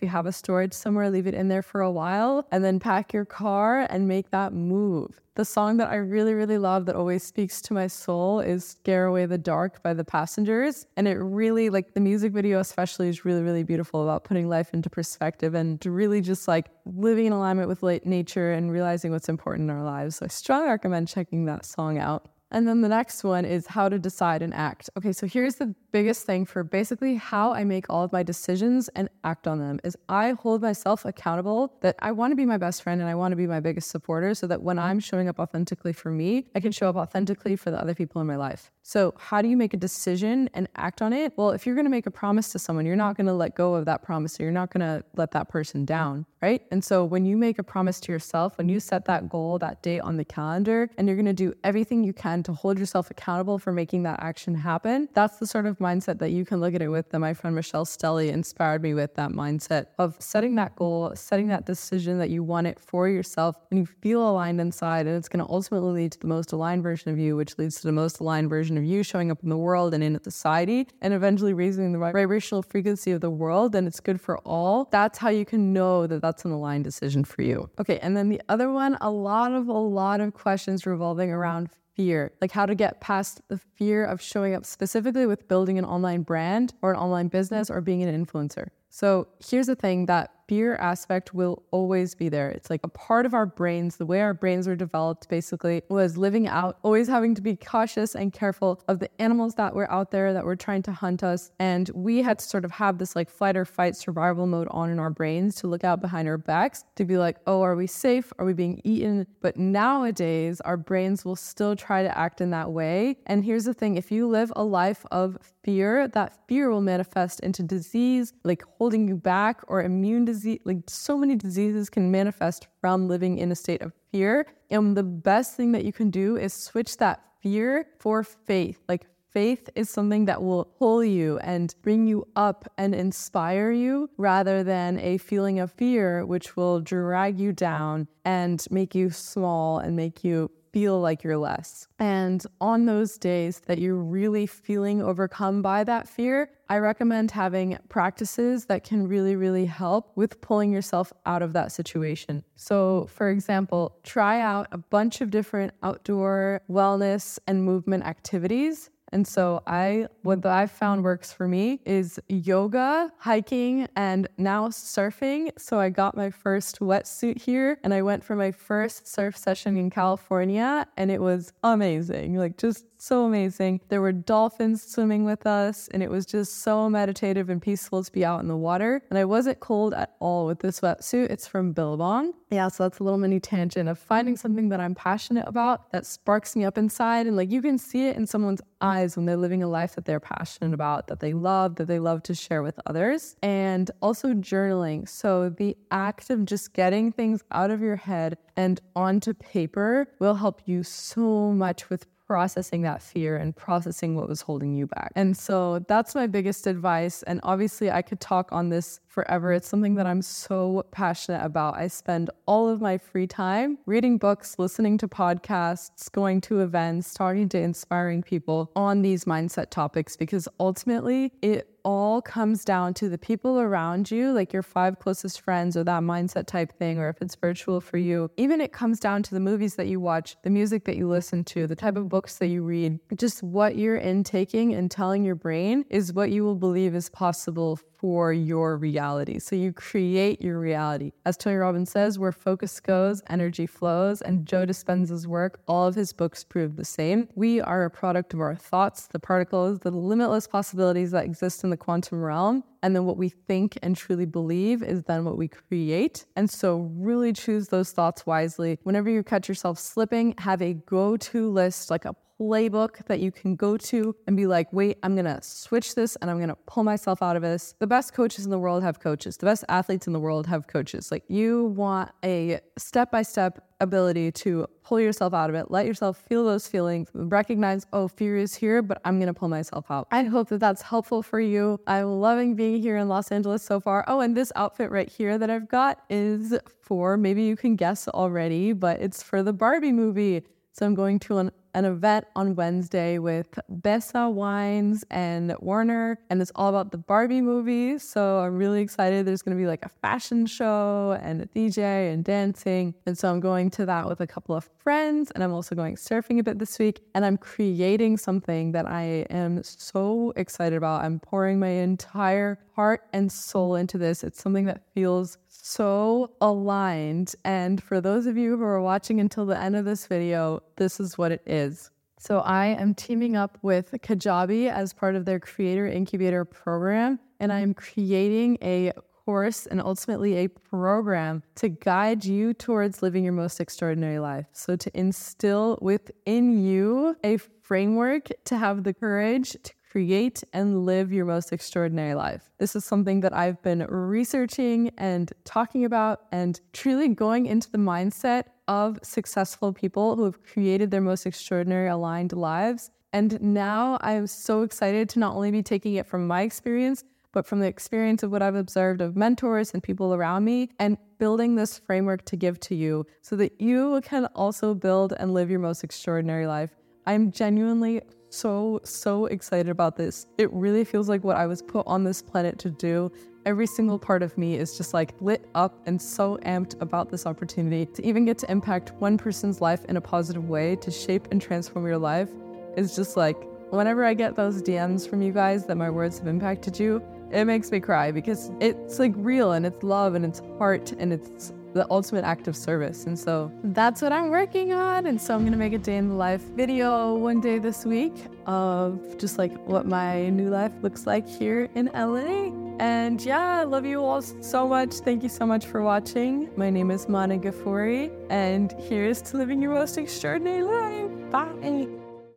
you 0.00 0.08
have 0.08 0.26
a 0.26 0.32
storage 0.32 0.72
somewhere, 0.72 1.10
leave 1.10 1.26
it 1.26 1.34
in 1.34 1.48
there 1.48 1.62
for 1.62 1.80
a 1.80 1.90
while 1.90 2.46
and 2.52 2.62
then 2.62 2.78
pack 2.78 3.12
your 3.12 3.24
car 3.24 3.88
and 3.90 4.06
make 4.06 4.30
that 4.30 4.52
move. 4.52 5.18
The 5.34 5.46
song 5.46 5.78
that 5.78 5.88
I 5.88 5.94
really, 5.94 6.34
really 6.34 6.58
love 6.58 6.84
that 6.84 6.94
always 6.94 7.22
speaks 7.22 7.62
to 7.62 7.72
my 7.72 7.86
soul 7.86 8.40
is 8.40 8.51
Scare 8.58 9.06
Away 9.06 9.26
the 9.26 9.38
Dark 9.38 9.82
by 9.82 9.94
the 9.94 10.04
Passengers. 10.04 10.86
And 10.96 11.06
it 11.06 11.18
really, 11.18 11.70
like 11.70 11.94
the 11.94 12.00
music 12.00 12.32
video, 12.32 12.60
especially, 12.60 13.08
is 13.08 13.24
really, 13.24 13.42
really 13.42 13.62
beautiful 13.62 14.02
about 14.02 14.24
putting 14.24 14.48
life 14.48 14.72
into 14.72 14.90
perspective 14.90 15.54
and 15.54 15.84
really 15.86 16.20
just 16.20 16.48
like 16.48 16.70
living 16.84 17.26
in 17.26 17.32
alignment 17.32 17.68
with 17.68 17.82
nature 18.04 18.52
and 18.52 18.72
realizing 18.72 19.12
what's 19.12 19.28
important 19.28 19.70
in 19.70 19.76
our 19.76 19.84
lives. 19.84 20.16
So 20.16 20.24
I 20.24 20.28
strongly 20.28 20.70
recommend 20.70 21.08
checking 21.08 21.44
that 21.44 21.64
song 21.64 21.98
out. 21.98 22.31
And 22.52 22.68
then 22.68 22.82
the 22.82 22.88
next 22.88 23.24
one 23.24 23.46
is 23.46 23.66
how 23.66 23.88
to 23.88 23.98
decide 23.98 24.42
and 24.42 24.52
act. 24.52 24.90
Okay, 24.98 25.12
so 25.12 25.26
here's 25.26 25.54
the 25.56 25.74
biggest 25.90 26.26
thing 26.26 26.44
for 26.44 26.62
basically 26.62 27.14
how 27.14 27.52
I 27.52 27.64
make 27.64 27.86
all 27.88 28.04
of 28.04 28.12
my 28.12 28.22
decisions 28.22 28.88
and 28.90 29.08
act 29.24 29.48
on 29.48 29.58
them 29.58 29.80
is 29.84 29.96
I 30.08 30.32
hold 30.32 30.60
myself 30.60 31.06
accountable 31.06 31.74
that 31.80 31.96
I 32.00 32.12
want 32.12 32.32
to 32.32 32.36
be 32.36 32.44
my 32.44 32.58
best 32.58 32.82
friend 32.82 33.00
and 33.00 33.08
I 33.08 33.14
want 33.14 33.32
to 33.32 33.36
be 33.36 33.46
my 33.46 33.60
biggest 33.60 33.90
supporter 33.90 34.34
so 34.34 34.46
that 34.46 34.62
when 34.62 34.78
I'm 34.78 35.00
showing 35.00 35.28
up 35.28 35.38
authentically 35.40 35.94
for 35.94 36.10
me, 36.10 36.46
I 36.54 36.60
can 36.60 36.72
show 36.72 36.90
up 36.90 36.96
authentically 36.96 37.56
for 37.56 37.70
the 37.70 37.80
other 37.80 37.94
people 37.94 38.20
in 38.20 38.26
my 38.26 38.36
life. 38.36 38.70
So, 38.84 39.14
how 39.16 39.40
do 39.42 39.48
you 39.48 39.56
make 39.56 39.74
a 39.74 39.76
decision 39.76 40.50
and 40.54 40.68
act 40.74 41.02
on 41.02 41.12
it? 41.12 41.34
Well, 41.36 41.50
if 41.50 41.64
you're 41.66 41.76
going 41.76 41.84
to 41.84 41.90
make 41.90 42.06
a 42.06 42.10
promise 42.10 42.50
to 42.50 42.58
someone, 42.58 42.84
you're 42.84 42.96
not 42.96 43.16
going 43.16 43.28
to 43.28 43.32
let 43.32 43.54
go 43.54 43.74
of 43.74 43.84
that 43.84 44.02
promise. 44.02 44.34
So, 44.34 44.42
you're 44.42 44.50
not 44.50 44.72
going 44.72 44.80
to 44.80 45.04
let 45.14 45.30
that 45.32 45.48
person 45.48 45.84
down, 45.84 46.26
right? 46.42 46.62
And 46.72 46.84
so, 46.84 47.04
when 47.04 47.24
you 47.24 47.36
make 47.36 47.60
a 47.60 47.62
promise 47.62 48.00
to 48.00 48.12
yourself, 48.12 48.58
when 48.58 48.68
you 48.68 48.80
set 48.80 49.04
that 49.04 49.28
goal, 49.28 49.58
that 49.60 49.82
date 49.82 50.00
on 50.00 50.16
the 50.16 50.24
calendar, 50.24 50.90
and 50.98 51.06
you're 51.06 51.16
going 51.16 51.26
to 51.26 51.32
do 51.32 51.54
everything 51.62 52.02
you 52.02 52.12
can 52.12 52.41
to 52.44 52.52
hold 52.52 52.78
yourself 52.78 53.10
accountable 53.10 53.58
for 53.58 53.72
making 53.72 54.02
that 54.04 54.22
action 54.22 54.54
happen, 54.54 55.08
that's 55.12 55.36
the 55.36 55.46
sort 55.46 55.66
of 55.66 55.78
mindset 55.78 56.18
that 56.20 56.30
you 56.30 56.44
can 56.44 56.60
look 56.60 56.74
at 56.74 56.82
it 56.82 56.88
with. 56.88 57.10
That 57.10 57.18
my 57.18 57.34
friend 57.34 57.54
Michelle 57.54 57.84
Stelly 57.84 58.28
inspired 58.28 58.82
me 58.82 58.94
with 58.94 59.14
that 59.16 59.30
mindset 59.30 59.86
of 59.98 60.16
setting 60.18 60.54
that 60.56 60.76
goal, 60.76 61.12
setting 61.14 61.48
that 61.48 61.66
decision 61.66 62.18
that 62.18 62.30
you 62.30 62.42
want 62.42 62.66
it 62.66 62.80
for 62.80 63.08
yourself, 63.08 63.56
and 63.70 63.78
you 63.78 63.86
feel 63.86 64.28
aligned 64.28 64.60
inside, 64.60 65.06
and 65.06 65.16
it's 65.16 65.28
going 65.28 65.44
to 65.44 65.50
ultimately 65.52 65.92
lead 65.92 66.12
to 66.12 66.20
the 66.20 66.26
most 66.26 66.52
aligned 66.52 66.82
version 66.82 67.10
of 67.10 67.18
you, 67.18 67.36
which 67.36 67.58
leads 67.58 67.80
to 67.80 67.86
the 67.86 67.92
most 67.92 68.20
aligned 68.20 68.48
version 68.48 68.62
version 68.62 68.78
of 68.78 68.84
you 68.84 69.02
showing 69.02 69.30
up 69.30 69.42
in 69.42 69.48
the 69.48 69.56
world 69.56 69.92
and 69.92 70.04
in 70.04 70.22
society 70.22 70.86
and 71.00 71.12
eventually 71.12 71.52
raising 71.52 71.92
the 71.92 71.98
vibrational 71.98 72.62
frequency 72.62 73.10
of 73.10 73.20
the 73.20 73.30
world 73.30 73.74
and 73.74 73.88
it's 73.88 73.98
good 73.98 74.20
for 74.20 74.38
all, 74.38 74.88
that's 74.92 75.18
how 75.18 75.28
you 75.28 75.44
can 75.44 75.72
know 75.72 76.06
that 76.06 76.22
that's 76.22 76.44
an 76.44 76.52
aligned 76.52 76.84
decision 76.84 77.24
for 77.24 77.42
you. 77.42 77.68
Okay, 77.80 77.98
and 77.98 78.16
then 78.16 78.28
the 78.28 78.40
other 78.48 78.70
one, 78.70 78.96
a 79.00 79.10
lot 79.10 79.52
of 79.52 79.66
a 79.66 79.72
lot 79.72 80.20
of 80.20 80.32
questions 80.32 80.86
revolving 80.86 81.32
around 81.32 81.70
fear, 81.94 82.32
like 82.40 82.52
how 82.52 82.66
to 82.66 82.74
get 82.74 83.00
past 83.00 83.40
the 83.48 83.58
fear 83.58 84.04
of 84.04 84.20
showing 84.20 84.54
up 84.54 84.64
specifically 84.64 85.26
with 85.26 85.48
building 85.48 85.78
an 85.78 85.84
online 85.84 86.22
brand 86.22 86.74
or 86.82 86.92
an 86.92 86.98
online 86.98 87.28
business 87.28 87.70
or 87.70 87.80
being 87.80 88.02
an 88.02 88.24
influencer. 88.24 88.68
So 88.90 89.28
here's 89.44 89.66
the 89.66 89.74
thing 89.74 90.06
that 90.06 90.30
fear 90.52 90.74
aspect 90.76 91.32
will 91.32 91.62
always 91.70 92.14
be 92.14 92.28
there. 92.28 92.50
It's 92.50 92.68
like 92.68 92.82
a 92.84 92.88
part 92.88 93.24
of 93.24 93.32
our 93.32 93.46
brains. 93.46 93.96
The 93.96 94.04
way 94.04 94.20
our 94.20 94.34
brains 94.34 94.68
were 94.68 94.76
developed 94.76 95.26
basically 95.30 95.80
was 95.88 96.18
living 96.18 96.46
out, 96.46 96.76
always 96.82 97.08
having 97.08 97.34
to 97.36 97.40
be 97.40 97.56
cautious 97.56 98.14
and 98.14 98.34
careful 98.34 98.78
of 98.86 98.98
the 98.98 99.08
animals 99.18 99.54
that 99.54 99.74
were 99.74 99.90
out 99.90 100.10
there 100.10 100.34
that 100.34 100.44
were 100.44 100.54
trying 100.54 100.82
to 100.82 100.92
hunt 100.92 101.22
us. 101.22 101.52
And 101.58 101.88
we 101.94 102.20
had 102.20 102.38
to 102.38 102.44
sort 102.44 102.66
of 102.66 102.70
have 102.70 102.98
this 102.98 103.16
like 103.16 103.30
flight 103.30 103.56
or 103.56 103.64
fight 103.64 103.96
survival 103.96 104.46
mode 104.46 104.68
on 104.70 104.90
in 104.90 104.98
our 104.98 105.08
brains 105.08 105.54
to 105.54 105.68
look 105.68 105.84
out 105.84 106.02
behind 106.02 106.28
our 106.28 106.36
backs 106.36 106.84
to 106.96 107.06
be 107.06 107.16
like, 107.16 107.38
oh, 107.46 107.62
are 107.62 107.74
we 107.74 107.86
safe? 107.86 108.30
Are 108.38 108.44
we 108.44 108.52
being 108.52 108.82
eaten? 108.84 109.26
But 109.40 109.56
nowadays, 109.56 110.60
our 110.60 110.76
brains 110.76 111.24
will 111.24 111.34
still 111.34 111.76
try 111.76 112.02
to 112.02 112.18
act 112.18 112.42
in 112.42 112.50
that 112.50 112.72
way. 112.72 113.16
And 113.24 113.42
here's 113.42 113.64
the 113.64 113.72
thing 113.72 113.96
if 113.96 114.12
you 114.12 114.28
live 114.28 114.52
a 114.54 114.64
life 114.64 115.06
of 115.10 115.38
fear, 115.62 116.08
that 116.08 116.46
fear 116.48 116.70
will 116.70 116.80
manifest 116.80 117.40
into 117.40 117.62
disease, 117.62 118.32
like 118.44 118.62
holding 118.78 119.08
you 119.08 119.16
back, 119.16 119.60
or 119.68 119.82
immune 119.82 120.24
disease. 120.24 120.60
Like 120.64 120.78
so 120.88 121.16
many 121.16 121.36
diseases 121.36 121.88
can 121.88 122.10
manifest 122.10 122.66
from 122.80 123.08
living 123.08 123.38
in 123.38 123.52
a 123.52 123.54
state 123.54 123.82
of 123.82 123.92
fear. 124.10 124.46
And 124.70 124.96
the 124.96 125.02
best 125.02 125.56
thing 125.56 125.72
that 125.72 125.84
you 125.84 125.92
can 125.92 126.10
do 126.10 126.36
is 126.36 126.52
switch 126.52 126.96
that 126.98 127.22
fear 127.40 127.86
for 127.98 128.22
faith. 128.22 128.80
Like 128.88 129.06
faith 129.32 129.70
is 129.74 129.88
something 129.88 130.26
that 130.26 130.42
will 130.42 130.64
pull 130.64 131.02
you 131.02 131.38
and 131.38 131.74
bring 131.82 132.06
you 132.06 132.26
up 132.36 132.70
and 132.76 132.94
inspire 132.94 133.70
you 133.70 134.10
rather 134.18 134.62
than 134.62 134.98
a 134.98 135.18
feeling 135.18 135.58
of 135.58 135.72
fear, 135.72 136.24
which 136.26 136.56
will 136.56 136.80
drag 136.80 137.38
you 137.38 137.52
down 137.52 138.06
and 138.24 138.64
make 138.70 138.94
you 138.94 139.10
small 139.10 139.78
and 139.78 139.96
make 139.96 140.22
you 140.22 140.50
feel 140.72 141.00
like 141.00 141.22
you're 141.22 141.36
less. 141.36 141.86
And 141.98 142.44
on 142.60 142.86
those 142.86 143.18
days 143.18 143.60
that 143.66 143.78
you're 143.78 143.94
really 143.94 144.46
feeling 144.46 145.02
overcome 145.02 145.62
by 145.62 145.84
that 145.84 146.08
fear, 146.08 146.50
I 146.68 146.78
recommend 146.78 147.30
having 147.30 147.78
practices 147.90 148.64
that 148.66 148.82
can 148.82 149.06
really, 149.06 149.36
really 149.36 149.66
help 149.66 150.10
with 150.16 150.40
pulling 150.40 150.72
yourself 150.72 151.12
out 151.26 151.42
of 151.42 151.52
that 151.52 151.70
situation. 151.70 152.44
So, 152.56 153.08
for 153.12 153.28
example, 153.28 153.98
try 154.04 154.40
out 154.40 154.68
a 154.72 154.78
bunch 154.78 155.20
of 155.20 155.30
different 155.30 155.74
outdoor 155.82 156.62
wellness 156.70 157.38
and 157.46 157.62
movement 157.62 158.04
activities 158.04 158.88
and 159.12 159.26
so 159.26 159.62
I 159.66 160.08
what 160.22 160.44
I've 160.44 160.70
found 160.70 161.04
works 161.04 161.32
for 161.32 161.46
me 161.46 161.80
is 161.84 162.18
yoga, 162.28 163.12
hiking, 163.18 163.86
and 163.94 164.26
now 164.38 164.68
surfing. 164.68 165.50
So 165.58 165.78
I 165.78 165.90
got 165.90 166.16
my 166.16 166.30
first 166.30 166.80
wetsuit 166.80 167.40
here 167.40 167.78
and 167.84 167.92
I 167.92 168.02
went 168.02 168.24
for 168.24 168.34
my 168.34 168.50
first 168.50 169.06
surf 169.06 169.36
session 169.36 169.76
in 169.76 169.90
California 169.90 170.86
and 170.96 171.10
it 171.10 171.20
was 171.20 171.52
amazing. 171.62 172.36
Like 172.36 172.56
just 172.56 172.86
so 173.02 173.24
amazing. 173.24 173.80
There 173.88 174.00
were 174.00 174.12
dolphins 174.12 174.82
swimming 174.82 175.24
with 175.24 175.44
us, 175.44 175.88
and 175.92 176.04
it 176.04 176.10
was 176.10 176.24
just 176.24 176.62
so 176.62 176.88
meditative 176.88 177.50
and 177.50 177.60
peaceful 177.60 178.04
to 178.04 178.12
be 178.12 178.24
out 178.24 178.40
in 178.40 178.48
the 178.48 178.56
water. 178.56 179.02
And 179.10 179.18
I 179.18 179.24
wasn't 179.24 179.58
cold 179.58 179.92
at 179.92 180.14
all 180.20 180.46
with 180.46 180.60
this 180.60 180.80
wetsuit. 180.80 181.30
It's 181.30 181.48
from 181.48 181.72
Billabong. 181.72 182.32
Yeah, 182.50 182.68
so 182.68 182.84
that's 182.84 183.00
a 183.00 183.04
little 183.04 183.18
mini 183.18 183.40
tangent 183.40 183.88
of 183.88 183.98
finding 183.98 184.36
something 184.36 184.68
that 184.68 184.78
I'm 184.78 184.94
passionate 184.94 185.48
about 185.48 185.90
that 185.90 186.06
sparks 186.06 186.54
me 186.54 186.64
up 186.64 186.78
inside. 186.78 187.26
And 187.26 187.36
like 187.36 187.50
you 187.50 187.60
can 187.60 187.78
see 187.78 188.08
it 188.08 188.16
in 188.16 188.26
someone's 188.26 188.60
eyes 188.80 189.16
when 189.16 189.24
they're 189.26 189.36
living 189.36 189.62
a 189.62 189.68
life 189.68 189.94
that 189.94 190.04
they're 190.04 190.20
passionate 190.20 190.74
about, 190.74 191.06
that 191.06 191.20
they 191.20 191.32
love, 191.32 191.76
that 191.76 191.86
they 191.86 191.98
love 191.98 192.22
to 192.24 192.34
share 192.34 192.62
with 192.62 192.78
others. 192.86 193.36
And 193.42 193.90
also 194.00 194.34
journaling. 194.34 195.08
So 195.08 195.48
the 195.48 195.76
act 195.90 196.30
of 196.30 196.44
just 196.44 196.72
getting 196.74 197.10
things 197.10 197.42
out 197.50 197.70
of 197.70 197.80
your 197.80 197.96
head 197.96 198.36
and 198.56 198.80
onto 198.94 199.32
paper 199.32 200.08
will 200.18 200.34
help 200.34 200.60
you 200.66 200.82
so 200.82 201.52
much 201.52 201.88
with 201.88 202.06
processing 202.32 202.80
that 202.80 203.02
fear 203.02 203.36
and 203.36 203.54
processing 203.54 204.16
what 204.16 204.26
was 204.26 204.40
holding 204.40 204.72
you 204.72 204.86
back. 204.86 205.12
And 205.14 205.36
so 205.36 205.80
that's 205.80 206.14
my 206.14 206.26
biggest 206.26 206.66
advice. 206.66 207.22
And 207.24 207.40
obviously, 207.42 207.90
I 207.90 208.00
could 208.00 208.20
talk 208.20 208.50
on 208.52 208.70
this 208.70 209.00
forever. 209.06 209.52
It's 209.52 209.68
something 209.68 209.96
that 209.96 210.06
I'm 210.06 210.22
so 210.22 210.86
passionate 210.92 211.44
about. 211.44 211.76
I 211.76 211.88
spend 211.88 212.30
all 212.46 212.70
of 212.70 212.80
my 212.80 212.96
free 212.96 213.26
time 213.26 213.76
reading 213.84 214.16
books, 214.16 214.58
listening 214.58 214.96
to 214.96 215.08
podcasts, 215.08 216.10
going 216.10 216.40
to 216.40 216.60
events, 216.60 217.12
talking 217.12 217.50
to 217.50 217.58
inspiring 217.58 218.22
people 218.22 218.72
on 218.74 219.02
these 219.02 219.26
mindset 219.26 219.68
topics 219.68 220.16
because 220.16 220.48
ultimately 220.58 221.34
it 221.42 221.68
all 221.84 222.22
comes 222.22 222.64
down 222.64 222.94
to 222.94 223.08
the 223.08 223.18
people 223.18 223.60
around 223.60 224.10
you, 224.10 224.32
like 224.32 224.52
your 224.52 224.62
five 224.62 224.98
closest 224.98 225.40
friends 225.40 225.76
or 225.76 225.84
that 225.84 226.02
mindset 226.02 226.46
type 226.46 226.72
thing, 226.78 226.98
or 226.98 227.08
if 227.08 227.20
it's 227.20 227.34
virtual 227.34 227.80
for 227.80 227.98
you. 227.98 228.30
Even 228.36 228.60
it 228.60 228.72
comes 228.72 229.00
down 229.00 229.22
to 229.24 229.34
the 229.34 229.40
movies 229.40 229.76
that 229.76 229.86
you 229.86 230.00
watch, 230.00 230.36
the 230.42 230.50
music 230.50 230.84
that 230.84 230.96
you 230.96 231.08
listen 231.08 231.44
to, 231.44 231.66
the 231.66 231.76
type 231.76 231.96
of 231.96 232.08
books 232.08 232.38
that 232.38 232.46
you 232.46 232.62
read. 232.62 232.98
Just 233.16 233.42
what 233.42 233.76
you're 233.76 233.96
intaking 233.96 234.74
and 234.74 234.90
telling 234.90 235.24
your 235.24 235.34
brain 235.34 235.84
is 235.90 236.12
what 236.12 236.30
you 236.30 236.44
will 236.44 236.56
believe 236.56 236.94
is 236.94 237.08
possible 237.08 237.78
for 238.02 238.32
your 238.32 238.76
reality. 238.76 239.38
So 239.38 239.54
you 239.54 239.72
create 239.72 240.42
your 240.42 240.58
reality. 240.58 241.12
As 241.24 241.36
Tony 241.36 241.54
Robbins 241.54 241.92
says, 241.92 242.18
where 242.18 242.32
focus 242.32 242.80
goes, 242.80 243.22
energy 243.30 243.64
flows. 243.64 244.20
And 244.20 244.44
Joe 244.44 244.66
Dispenza's 244.66 245.28
work, 245.28 245.60
all 245.68 245.86
of 245.86 245.94
his 245.94 246.12
books 246.12 246.42
prove 246.42 246.74
the 246.74 246.84
same. 246.84 247.28
We 247.36 247.60
are 247.60 247.84
a 247.84 247.90
product 247.90 248.34
of 248.34 248.40
our 248.40 248.56
thoughts, 248.56 249.06
the 249.06 249.20
particles, 249.20 249.78
the 249.78 249.92
limitless 249.92 250.48
possibilities 250.48 251.12
that 251.12 251.24
exist 251.24 251.62
in 251.62 251.70
the 251.70 251.76
quantum 251.76 252.20
realm. 252.20 252.64
And 252.82 252.96
then 252.96 253.04
what 253.04 253.16
we 253.16 253.28
think 253.28 253.78
and 253.84 253.96
truly 253.96 254.26
believe 254.26 254.82
is 254.82 255.04
then 255.04 255.24
what 255.24 255.38
we 255.38 255.46
create. 255.46 256.24
And 256.34 256.50
so, 256.50 256.90
really 256.96 257.32
choose 257.32 257.68
those 257.68 257.92
thoughts 257.92 258.26
wisely. 258.26 258.80
Whenever 258.82 259.08
you 259.08 259.22
catch 259.22 259.48
yourself 259.48 259.78
slipping, 259.78 260.34
have 260.38 260.60
a 260.60 260.74
go 260.74 261.16
to 261.16 261.48
list, 261.48 261.88
like 261.88 262.04
a 262.04 262.16
playbook 262.42 263.04
that 263.06 263.20
you 263.20 263.30
can 263.30 263.54
go 263.56 263.76
to 263.76 264.14
and 264.26 264.36
be 264.36 264.46
like, 264.46 264.72
wait, 264.72 264.98
I'm 265.02 265.14
gonna 265.14 265.40
switch 265.42 265.94
this 265.94 266.16
and 266.16 266.30
I'm 266.30 266.40
gonna 266.40 266.56
pull 266.66 266.84
myself 266.84 267.22
out 267.22 267.36
of 267.36 267.42
this. 267.42 267.74
The 267.78 267.86
best 267.86 268.14
coaches 268.14 268.44
in 268.44 268.50
the 268.50 268.58
world 268.58 268.82
have 268.82 269.00
coaches, 269.00 269.36
the 269.36 269.46
best 269.46 269.64
athletes 269.68 270.06
in 270.06 270.12
the 270.12 270.20
world 270.20 270.46
have 270.46 270.66
coaches. 270.66 271.10
Like, 271.10 271.24
you 271.28 271.64
want 271.64 272.10
a 272.24 272.60
step 272.78 273.10
by 273.10 273.22
step 273.22 273.64
ability 273.82 274.30
to 274.30 274.66
pull 274.84 275.00
yourself 275.00 275.34
out 275.34 275.50
of 275.50 275.56
it, 275.56 275.70
let 275.70 275.86
yourself 275.86 276.16
feel 276.16 276.44
those 276.44 276.66
feelings, 276.66 277.08
recognize, 277.14 277.84
oh, 277.92 278.08
fear 278.08 278.36
is 278.38 278.54
here, 278.54 278.80
but 278.80 279.00
I'm 279.04 279.18
going 279.18 279.26
to 279.26 279.34
pull 279.34 279.48
myself 279.48 279.90
out. 279.90 280.06
I 280.10 280.22
hope 280.22 280.48
that 280.50 280.60
that's 280.60 280.82
helpful 280.82 281.22
for 281.22 281.40
you. 281.40 281.80
I'm 281.86 282.20
loving 282.20 282.54
being 282.54 282.80
here 282.80 282.96
in 282.96 283.08
Los 283.08 283.30
Angeles 283.30 283.62
so 283.62 283.80
far. 283.80 284.04
Oh, 284.06 284.20
and 284.20 284.36
this 284.36 284.52
outfit 284.56 284.90
right 284.90 285.08
here 285.08 285.36
that 285.36 285.50
I've 285.50 285.68
got 285.68 286.02
is 286.08 286.56
for 286.80 287.16
maybe 287.16 287.42
you 287.42 287.56
can 287.56 287.76
guess 287.76 288.08
already, 288.08 288.72
but 288.72 289.00
it's 289.00 289.22
for 289.22 289.42
the 289.42 289.52
Barbie 289.52 289.92
movie. 289.92 290.42
So 290.72 290.86
I'm 290.86 290.94
going 290.94 291.18
to 291.20 291.38
an 291.38 291.50
an 291.74 291.84
event 291.84 292.26
on 292.36 292.54
Wednesday 292.54 293.18
with 293.18 293.58
Bessa 293.70 294.32
Wines 294.32 295.04
and 295.10 295.54
Warner, 295.60 296.18
and 296.30 296.42
it's 296.42 296.52
all 296.54 296.68
about 296.68 296.92
the 296.92 296.98
Barbie 296.98 297.40
movie. 297.40 297.98
So 297.98 298.38
I'm 298.40 298.56
really 298.56 298.80
excited. 298.82 299.26
There's 299.26 299.42
going 299.42 299.56
to 299.56 299.60
be 299.60 299.66
like 299.66 299.84
a 299.84 299.88
fashion 299.88 300.46
show 300.46 301.18
and 301.22 301.42
a 301.42 301.46
DJ 301.46 302.12
and 302.12 302.24
dancing. 302.24 302.94
And 303.06 303.16
so 303.16 303.30
I'm 303.30 303.40
going 303.40 303.70
to 303.70 303.86
that 303.86 304.08
with 304.08 304.20
a 304.20 304.26
couple 304.26 304.54
of 304.54 304.68
friends, 304.78 305.30
and 305.30 305.42
I'm 305.42 305.52
also 305.52 305.74
going 305.74 305.96
surfing 305.96 306.38
a 306.38 306.42
bit 306.42 306.58
this 306.58 306.78
week. 306.78 307.00
And 307.14 307.24
I'm 307.24 307.36
creating 307.36 308.16
something 308.18 308.72
that 308.72 308.86
I 308.86 309.26
am 309.30 309.62
so 309.62 310.32
excited 310.36 310.76
about. 310.76 311.04
I'm 311.04 311.20
pouring 311.20 311.58
my 311.58 311.68
entire 311.68 312.58
heart 312.74 313.02
and 313.12 313.30
soul 313.30 313.76
into 313.76 313.98
this. 313.98 314.24
It's 314.24 314.42
something 314.42 314.64
that 314.66 314.82
feels 314.94 315.38
so 315.52 316.30
aligned. 316.40 317.34
And 317.44 317.82
for 317.82 318.00
those 318.00 318.26
of 318.26 318.36
you 318.36 318.56
who 318.56 318.62
are 318.64 318.80
watching 318.80 319.20
until 319.20 319.44
the 319.44 319.58
end 319.58 319.76
of 319.76 319.84
this 319.84 320.06
video, 320.06 320.62
this 320.76 320.98
is 320.98 321.18
what 321.18 321.30
it 321.30 321.42
is. 321.46 321.90
So 322.18 322.38
I 322.40 322.66
am 322.66 322.94
teaming 322.94 323.36
up 323.36 323.58
with 323.62 323.90
Kajabi 323.90 324.70
as 324.70 324.92
part 324.92 325.16
of 325.16 325.24
their 325.24 325.40
Creator 325.40 325.88
Incubator 325.88 326.44
program, 326.44 327.18
and 327.40 327.52
I'm 327.52 327.74
creating 327.74 328.58
a 328.62 328.92
course 329.24 329.66
and 329.66 329.80
ultimately 329.80 330.36
a 330.36 330.48
program 330.48 331.42
to 331.56 331.68
guide 331.68 332.24
you 332.24 332.54
towards 332.54 333.02
living 333.02 333.24
your 333.24 333.32
most 333.32 333.60
extraordinary 333.60 334.20
life. 334.20 334.46
So, 334.52 334.76
to 334.76 334.90
instill 334.98 335.78
within 335.82 336.64
you 336.64 337.16
a 337.24 337.38
framework 337.38 338.28
to 338.44 338.56
have 338.56 338.84
the 338.84 338.94
courage 338.94 339.56
to 339.62 339.72
create 339.92 340.42
and 340.54 340.86
live 340.86 341.12
your 341.12 341.26
most 341.26 341.52
extraordinary 341.52 342.14
life. 342.14 342.48
This 342.56 342.74
is 342.74 342.82
something 342.82 343.20
that 343.20 343.36
I've 343.36 343.60
been 343.60 343.80
researching 343.90 344.90
and 344.96 345.30
talking 345.44 345.84
about 345.84 346.22
and 346.32 346.58
truly 346.72 347.08
going 347.08 347.44
into 347.44 347.70
the 347.70 347.76
mindset 347.76 348.44
of 348.68 348.98
successful 349.02 349.70
people 349.70 350.16
who 350.16 350.24
have 350.24 350.42
created 350.42 350.90
their 350.90 351.02
most 351.02 351.26
extraordinary 351.26 351.88
aligned 351.88 352.32
lives. 352.32 352.90
And 353.12 353.38
now 353.42 353.98
I'm 354.00 354.26
so 354.26 354.62
excited 354.62 355.10
to 355.10 355.18
not 355.18 355.34
only 355.34 355.50
be 355.50 355.62
taking 355.62 355.96
it 355.96 356.06
from 356.06 356.26
my 356.26 356.40
experience, 356.40 357.04
but 357.32 357.46
from 357.46 357.60
the 357.60 357.66
experience 357.66 358.22
of 358.22 358.30
what 358.30 358.40
I've 358.40 358.54
observed 358.54 359.02
of 359.02 359.14
mentors 359.14 359.74
and 359.74 359.82
people 359.82 360.14
around 360.14 360.44
me 360.44 360.70
and 360.78 360.96
building 361.18 361.56
this 361.56 361.78
framework 361.78 362.24
to 362.26 362.36
give 362.36 362.58
to 362.60 362.74
you 362.74 363.04
so 363.20 363.36
that 363.36 363.60
you 363.60 364.00
can 364.02 364.24
also 364.34 364.72
build 364.72 365.12
and 365.18 365.34
live 365.34 365.50
your 365.50 365.60
most 365.60 365.84
extraordinary 365.84 366.46
life. 366.46 366.70
I'm 367.04 367.30
genuinely 367.30 368.00
so, 368.32 368.80
so 368.82 369.26
excited 369.26 369.68
about 369.68 369.96
this. 369.96 370.26
It 370.38 370.52
really 370.52 370.84
feels 370.84 371.08
like 371.08 371.22
what 371.22 371.36
I 371.36 371.46
was 371.46 371.60
put 371.60 371.86
on 371.86 372.02
this 372.04 372.22
planet 372.22 372.58
to 372.60 372.70
do. 372.70 373.12
Every 373.44 373.66
single 373.66 373.98
part 373.98 374.22
of 374.22 374.38
me 374.38 374.56
is 374.56 374.76
just 374.76 374.94
like 374.94 375.14
lit 375.20 375.48
up 375.54 375.82
and 375.86 376.00
so 376.00 376.38
amped 376.44 376.80
about 376.80 377.10
this 377.10 377.26
opportunity 377.26 377.86
to 377.86 378.06
even 378.06 378.24
get 378.24 378.38
to 378.38 378.50
impact 378.50 378.92
one 378.94 379.18
person's 379.18 379.60
life 379.60 379.84
in 379.86 379.96
a 379.96 380.00
positive 380.00 380.48
way, 380.48 380.76
to 380.76 380.90
shape 380.90 381.28
and 381.30 381.42
transform 381.42 381.86
your 381.86 381.98
life 381.98 382.30
is 382.76 382.96
just 382.96 383.16
like 383.16 383.36
whenever 383.70 384.04
I 384.04 384.14
get 384.14 384.36
those 384.36 384.62
DMs 384.62 385.08
from 385.08 385.22
you 385.22 385.32
guys 385.32 385.66
that 385.66 385.76
my 385.76 385.90
words 385.90 386.18
have 386.18 386.26
impacted 386.26 386.78
you, 386.78 387.02
it 387.30 387.44
makes 387.44 387.70
me 387.70 387.80
cry 387.80 388.12
because 388.12 388.50
it's 388.60 388.98
like 388.98 389.12
real 389.16 389.52
and 389.52 389.66
it's 389.66 389.82
love 389.82 390.14
and 390.14 390.24
it's 390.24 390.40
heart 390.58 390.92
and 390.92 391.12
it's 391.12 391.52
the 391.74 391.86
ultimate 391.90 392.24
act 392.24 392.48
of 392.48 392.56
service. 392.56 393.04
And 393.04 393.18
so 393.18 393.50
that's 393.64 394.02
what 394.02 394.12
I'm 394.12 394.28
working 394.28 394.72
on. 394.72 395.06
And 395.06 395.20
so 395.20 395.34
I'm 395.34 395.40
going 395.40 395.52
to 395.52 395.58
make 395.58 395.72
a 395.72 395.78
day 395.78 395.96
in 395.96 396.08
the 396.08 396.14
life 396.14 396.42
video 396.54 397.14
one 397.14 397.40
day 397.40 397.58
this 397.58 397.84
week 397.84 398.14
of 398.46 399.18
just 399.18 399.38
like 399.38 399.52
what 399.66 399.86
my 399.86 400.28
new 400.30 400.50
life 400.50 400.72
looks 400.82 401.06
like 401.06 401.28
here 401.28 401.68
in 401.74 401.90
LA. 401.94 402.52
And 402.78 403.20
yeah, 403.22 403.60
I 403.60 403.62
love 403.64 403.86
you 403.86 404.02
all 404.02 404.22
so 404.22 404.66
much. 404.66 404.94
Thank 404.94 405.22
you 405.22 405.28
so 405.28 405.46
much 405.46 405.66
for 405.66 405.82
watching. 405.82 406.50
My 406.56 406.70
name 406.70 406.90
is 406.90 407.06
Mahna 407.06 407.40
Ghafori, 407.40 408.10
and 408.30 408.72
here's 408.72 409.22
to 409.22 409.36
living 409.36 409.62
your 409.62 409.74
most 409.74 409.98
extraordinary 409.98 410.62
life. 410.62 411.30
Bye. 411.30 412.01